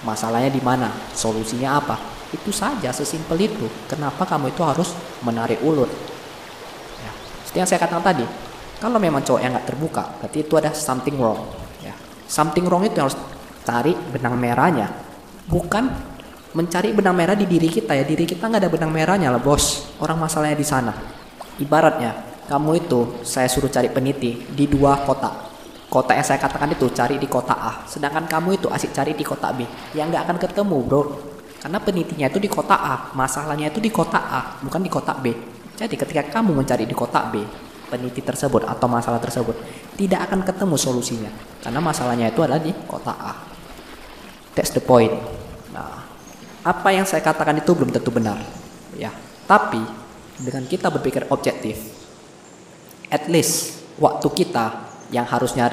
Masalahnya 0.06 0.54
di 0.54 0.62
mana? 0.62 0.94
Solusinya 1.10 1.82
apa? 1.82 1.98
Itu 2.30 2.54
saja 2.54 2.94
sesimpel 2.94 3.42
itu. 3.42 3.66
Kenapa 3.90 4.22
kamu 4.22 4.54
itu 4.54 4.62
harus 4.62 4.94
menarik 5.26 5.58
ulur? 5.66 5.90
Ya 7.02 7.10
seperti 7.42 7.58
yang 7.58 7.68
saya 7.68 7.80
katakan 7.82 8.06
tadi 8.06 8.24
kalau 8.78 9.02
memang 9.02 9.26
cowok 9.26 9.40
yang 9.42 9.50
nggak 9.50 9.66
terbuka 9.66 10.04
berarti 10.22 10.38
itu 10.46 10.54
ada 10.54 10.70
something 10.70 11.18
wrong 11.18 11.42
ya. 11.82 11.94
Something 12.30 12.70
wrong 12.70 12.86
itu 12.86 13.02
harus 13.02 13.18
cari 13.66 13.98
benang 14.14 14.38
merahnya. 14.38 14.94
Bukan 15.50 16.11
mencari 16.52 16.92
benang 16.92 17.16
merah 17.16 17.36
di 17.36 17.48
diri 17.48 17.68
kita 17.68 17.96
ya. 17.96 18.04
Diri 18.04 18.24
kita 18.28 18.48
nggak 18.48 18.60
ada 18.62 18.70
benang 18.72 18.92
merahnya 18.92 19.28
lah 19.32 19.40
bos. 19.40 19.92
Orang 20.00 20.20
masalahnya 20.20 20.56
di 20.56 20.66
sana. 20.66 20.92
Ibaratnya 21.60 22.32
kamu 22.48 22.84
itu 22.84 23.00
saya 23.24 23.48
suruh 23.48 23.72
cari 23.72 23.88
peniti 23.88 24.44
di 24.52 24.64
dua 24.68 25.04
kota. 25.04 25.52
Kota 25.92 26.16
yang 26.16 26.24
saya 26.24 26.40
katakan 26.40 26.72
itu 26.72 26.88
cari 26.92 27.20
di 27.20 27.28
kota 27.28 27.52
A. 27.52 27.72
Sedangkan 27.84 28.24
kamu 28.24 28.56
itu 28.56 28.66
asik 28.72 28.96
cari 28.96 29.12
di 29.12 29.24
kota 29.24 29.52
B. 29.52 29.64
Yang 29.92 30.06
nggak 30.16 30.22
akan 30.28 30.36
ketemu 30.40 30.78
bro. 30.84 31.02
Karena 31.60 31.78
penitinya 31.78 32.26
itu 32.26 32.40
di 32.42 32.50
kota 32.50 32.74
A 32.74 32.94
masalahnya 33.14 33.70
itu 33.70 33.78
di 33.78 33.92
kota 33.92 34.18
A 34.18 34.40
bukan 34.64 34.80
di 34.82 34.90
kota 34.90 35.14
B. 35.14 35.30
Jadi 35.76 35.94
ketika 35.96 36.40
kamu 36.40 36.58
mencari 36.58 36.84
di 36.84 36.96
kota 36.96 37.28
B 37.32 37.44
peniti 37.92 38.24
tersebut 38.24 38.64
atau 38.64 38.88
masalah 38.88 39.20
tersebut 39.20 39.52
tidak 40.00 40.28
akan 40.28 40.42
ketemu 40.42 40.76
solusinya. 40.80 41.30
Karena 41.60 41.78
masalahnya 41.84 42.32
itu 42.32 42.40
adalah 42.40 42.58
di 42.60 42.72
kota 42.88 43.12
A. 43.12 43.32
That's 44.56 44.72
the 44.72 44.80
point. 44.80 45.41
Apa 46.62 46.94
yang 46.94 47.02
saya 47.02 47.22
katakan 47.22 47.58
itu 47.58 47.74
belum 47.74 47.90
tentu 47.90 48.14
benar, 48.14 48.38
ya. 48.94 49.10
Tapi 49.50 49.82
dengan 50.38 50.62
kita 50.66 50.94
berpikir 50.94 51.26
objektif, 51.34 51.74
at 53.10 53.26
least 53.26 53.82
waktu 53.98 54.30
kita 54.30 54.90
yang 55.10 55.26
harusnya 55.26 55.68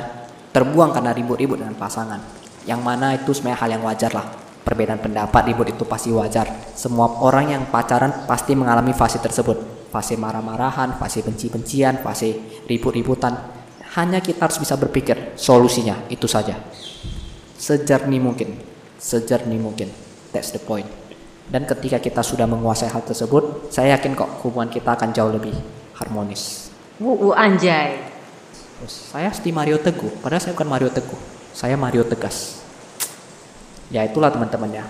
terbuang 0.49 0.89
karena 0.89 1.13
ribut-ribut 1.13 1.62
dengan 1.62 1.78
pasangan, 1.78 2.17
yang 2.65 2.82
mana 2.82 3.13
itu 3.13 3.30
sebenarnya 3.38 3.60
hal 3.62 3.69
yang 3.78 3.84
wajar 3.86 4.12
lah. 4.17 4.28
Perbedaan 4.65 5.02
pendapat 5.02 5.49
ribut 5.49 5.69
itu 5.69 5.86
pasti 5.86 6.10
wajar. 6.13 6.45
Semua 6.78 7.21
orang 7.21 7.54
yang 7.54 7.63
pacaran 7.69 8.25
pasti 8.30 8.54
mengalami 8.54 8.93
fase 8.93 9.17
tersebut. 9.17 9.89
Fase 9.89 10.13
marah-marahan, 10.13 10.93
fase 11.02 11.25
benci-bencian, 11.25 12.06
fase 12.06 12.62
ribut-ributan. 12.69 13.34
Hanya 13.97 14.21
kita 14.21 14.45
harus 14.45 14.62
bisa 14.62 14.78
berpikir 14.78 15.34
solusinya, 15.34 15.97
itu 16.13 16.30
saja. 16.30 16.54
Sejernih 17.58 18.21
mungkin 18.21 18.69
sejernih 18.99 19.58
mungkin. 19.58 19.89
That's 20.31 20.53
the 20.53 20.61
point. 20.61 20.87
Dan 21.49 21.65
ketika 21.65 21.97
kita 21.97 22.21
sudah 22.21 22.45
menguasai 22.45 22.93
hal 22.93 23.01
tersebut, 23.01 23.73
saya 23.73 23.97
yakin 23.97 24.13
kok 24.13 24.45
hubungan 24.45 24.69
kita 24.69 24.93
akan 24.93 25.09
jauh 25.09 25.33
lebih 25.33 25.57
harmonis. 25.97 26.69
Wuh, 27.01 27.33
anjay. 27.33 27.97
Saya 28.85 29.33
seperti 29.33 29.51
Mario 29.51 29.81
Teguh, 29.81 30.21
padahal 30.21 30.39
saya 30.39 30.53
bukan 30.53 30.69
Mario 30.69 30.89
Teguh. 30.93 31.19
Saya 31.51 31.75
Mario 31.75 32.05
Tegas. 32.05 32.61
Ya 33.89 34.05
itulah 34.05 34.29
teman-teman 34.29 34.69
ya. 34.69 34.85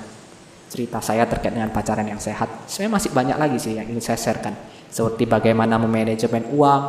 Cerita 0.69 0.99
saya 1.01 1.25
terkait 1.25 1.55
dengan 1.55 1.71
pacaran 1.71 2.05
yang 2.05 2.21
sehat. 2.21 2.51
Sebenarnya 2.69 2.93
masih 2.93 3.09
banyak 3.15 3.37
lagi 3.39 3.57
sih 3.57 3.73
yang 3.79 3.87
ingin 3.89 4.03
saya 4.03 4.19
sharekan. 4.19 4.53
Seperti 4.91 5.25
bagaimana 5.25 5.79
memanajemen 5.81 6.53
uang 6.53 6.81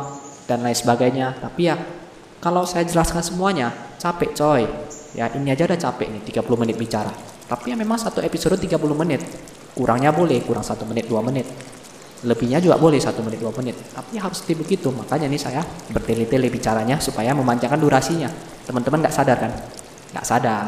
dan 0.45 0.61
lain 0.61 0.77
sebagainya. 0.77 1.39
Tapi 1.41 1.71
ya 1.71 1.79
kalau 2.43 2.67
saya 2.67 2.85
jelaskan 2.85 3.23
semuanya, 3.25 3.73
capek 4.01 4.33
coy. 4.33 4.65
Ya 5.13 5.29
ini 5.37 5.53
aja 5.53 5.69
udah 5.69 5.77
capek 5.77 6.09
nih 6.09 6.21
30 6.33 6.41
menit 6.57 6.75
bicara. 6.81 7.13
Tapi 7.45 7.69
ya 7.69 7.77
memang 7.77 8.01
satu 8.01 8.23
episode 8.25 8.57
30 8.57 8.81
menit. 8.97 9.21
Kurangnya 9.77 10.09
boleh, 10.09 10.41
kurang 10.43 10.65
satu 10.65 10.83
menit, 10.83 11.07
dua 11.07 11.23
menit. 11.23 11.47
Lebihnya 12.27 12.59
juga 12.59 12.75
boleh 12.75 12.99
satu 12.99 13.23
menit, 13.23 13.39
dua 13.39 13.55
menit. 13.55 13.75
Tapi 13.91 14.19
harus 14.19 14.43
begitu. 14.43 14.91
Makanya 14.91 15.31
nih 15.31 15.39
saya 15.39 15.61
bertele-tele 15.91 16.51
bicaranya 16.51 16.99
supaya 16.99 17.31
memanjangkan 17.31 17.79
durasinya. 17.79 18.27
Teman-teman 18.67 18.99
nggak 19.03 19.15
sadar 19.15 19.37
kan? 19.39 19.51
Nggak 20.11 20.25
sadar. 20.27 20.65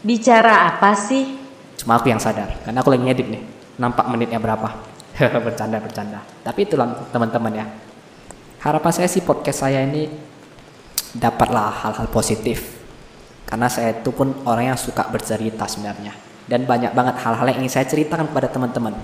Bicara 0.00 0.74
apa 0.74 0.96
sih? 0.96 1.36
Cuma 1.76 2.00
aku 2.00 2.08
yang 2.08 2.20
sadar. 2.20 2.56
Karena 2.64 2.80
aku 2.80 2.88
lagi 2.92 3.04
ngedit 3.04 3.28
nih. 3.28 3.42
Nampak 3.76 4.06
menitnya 4.08 4.40
berapa. 4.40 4.68
bercanda, 5.46 5.76
bercanda. 5.80 6.20
Tapi 6.40 6.60
itulah 6.64 7.08
teman-teman 7.12 7.52
ya. 7.52 7.66
Harapan 8.64 8.92
saya 8.92 9.08
sih 9.12 9.20
podcast 9.20 9.64
saya 9.68 9.84
ini 9.84 10.08
dapatlah 11.16 11.84
hal-hal 11.84 12.06
positif. 12.12 12.76
Karena 13.46 13.70
saya 13.70 13.96
itu 13.96 14.10
pun 14.10 14.34
orang 14.44 14.74
yang 14.74 14.78
suka 14.78 15.06
bercerita 15.08 15.64
sebenarnya. 15.64 16.12
Dan 16.46 16.68
banyak 16.68 16.94
banget 16.94 17.18
hal-hal 17.26 17.46
yang 17.50 17.58
ingin 17.64 17.72
saya 17.72 17.86
ceritakan 17.88 18.30
kepada 18.30 18.50
teman-teman. 18.50 18.94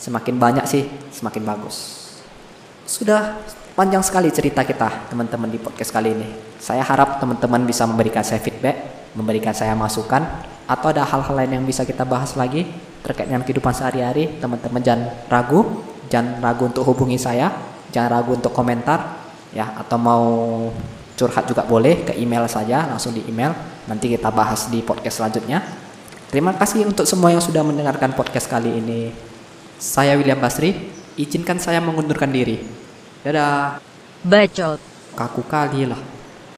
Semakin 0.00 0.36
banyak 0.36 0.64
sih 0.68 0.88
semakin 1.12 1.44
bagus. 1.44 1.76
Sudah 2.88 3.40
panjang 3.76 4.02
sekali 4.02 4.32
cerita 4.32 4.64
kita 4.64 5.12
teman-teman 5.12 5.48
di 5.48 5.60
podcast 5.60 5.92
kali 5.92 6.16
ini. 6.16 6.28
Saya 6.60 6.84
harap 6.84 7.20
teman-teman 7.20 7.64
bisa 7.64 7.84
memberikan 7.84 8.24
saya 8.24 8.40
feedback 8.40 9.00
memberikan 9.14 9.50
saya 9.50 9.74
masukan 9.74 10.22
atau 10.70 10.86
ada 10.94 11.02
hal-hal 11.02 11.34
lain 11.34 11.60
yang 11.60 11.64
bisa 11.66 11.82
kita 11.82 12.06
bahas 12.06 12.38
lagi 12.38 12.70
terkait 13.02 13.26
dengan 13.26 13.42
kehidupan 13.42 13.74
sehari-hari, 13.74 14.38
teman-teman 14.38 14.80
jangan 14.84 15.10
ragu, 15.26 15.82
jangan 16.06 16.38
ragu 16.38 16.70
untuk 16.70 16.84
hubungi 16.86 17.18
saya, 17.18 17.50
jangan 17.90 18.20
ragu 18.20 18.38
untuk 18.38 18.52
komentar, 18.54 19.18
ya. 19.50 19.72
Atau 19.74 19.98
mau 19.98 20.24
curhat 21.20 21.44
juga 21.44 21.68
boleh 21.68 22.08
ke 22.08 22.16
email 22.16 22.48
saja, 22.48 22.88
langsung 22.88 23.12
di 23.12 23.20
email. 23.28 23.52
Nanti 23.84 24.08
kita 24.08 24.32
bahas 24.32 24.72
di 24.72 24.80
podcast 24.80 25.20
selanjutnya. 25.20 25.60
Terima 26.32 26.56
kasih 26.56 26.88
untuk 26.88 27.04
semua 27.04 27.28
yang 27.28 27.44
sudah 27.44 27.60
mendengarkan 27.60 28.16
podcast 28.16 28.48
kali 28.48 28.80
ini. 28.80 29.12
Saya 29.76 30.16
William 30.16 30.40
Basri, 30.40 30.72
izinkan 31.20 31.60
saya 31.60 31.84
mengundurkan 31.84 32.32
diri. 32.32 32.64
Dadah. 33.20 33.84
Bacot. 34.24 34.80
Kaku 35.12 35.42
kali 35.44 35.84
lah. 35.84 36.19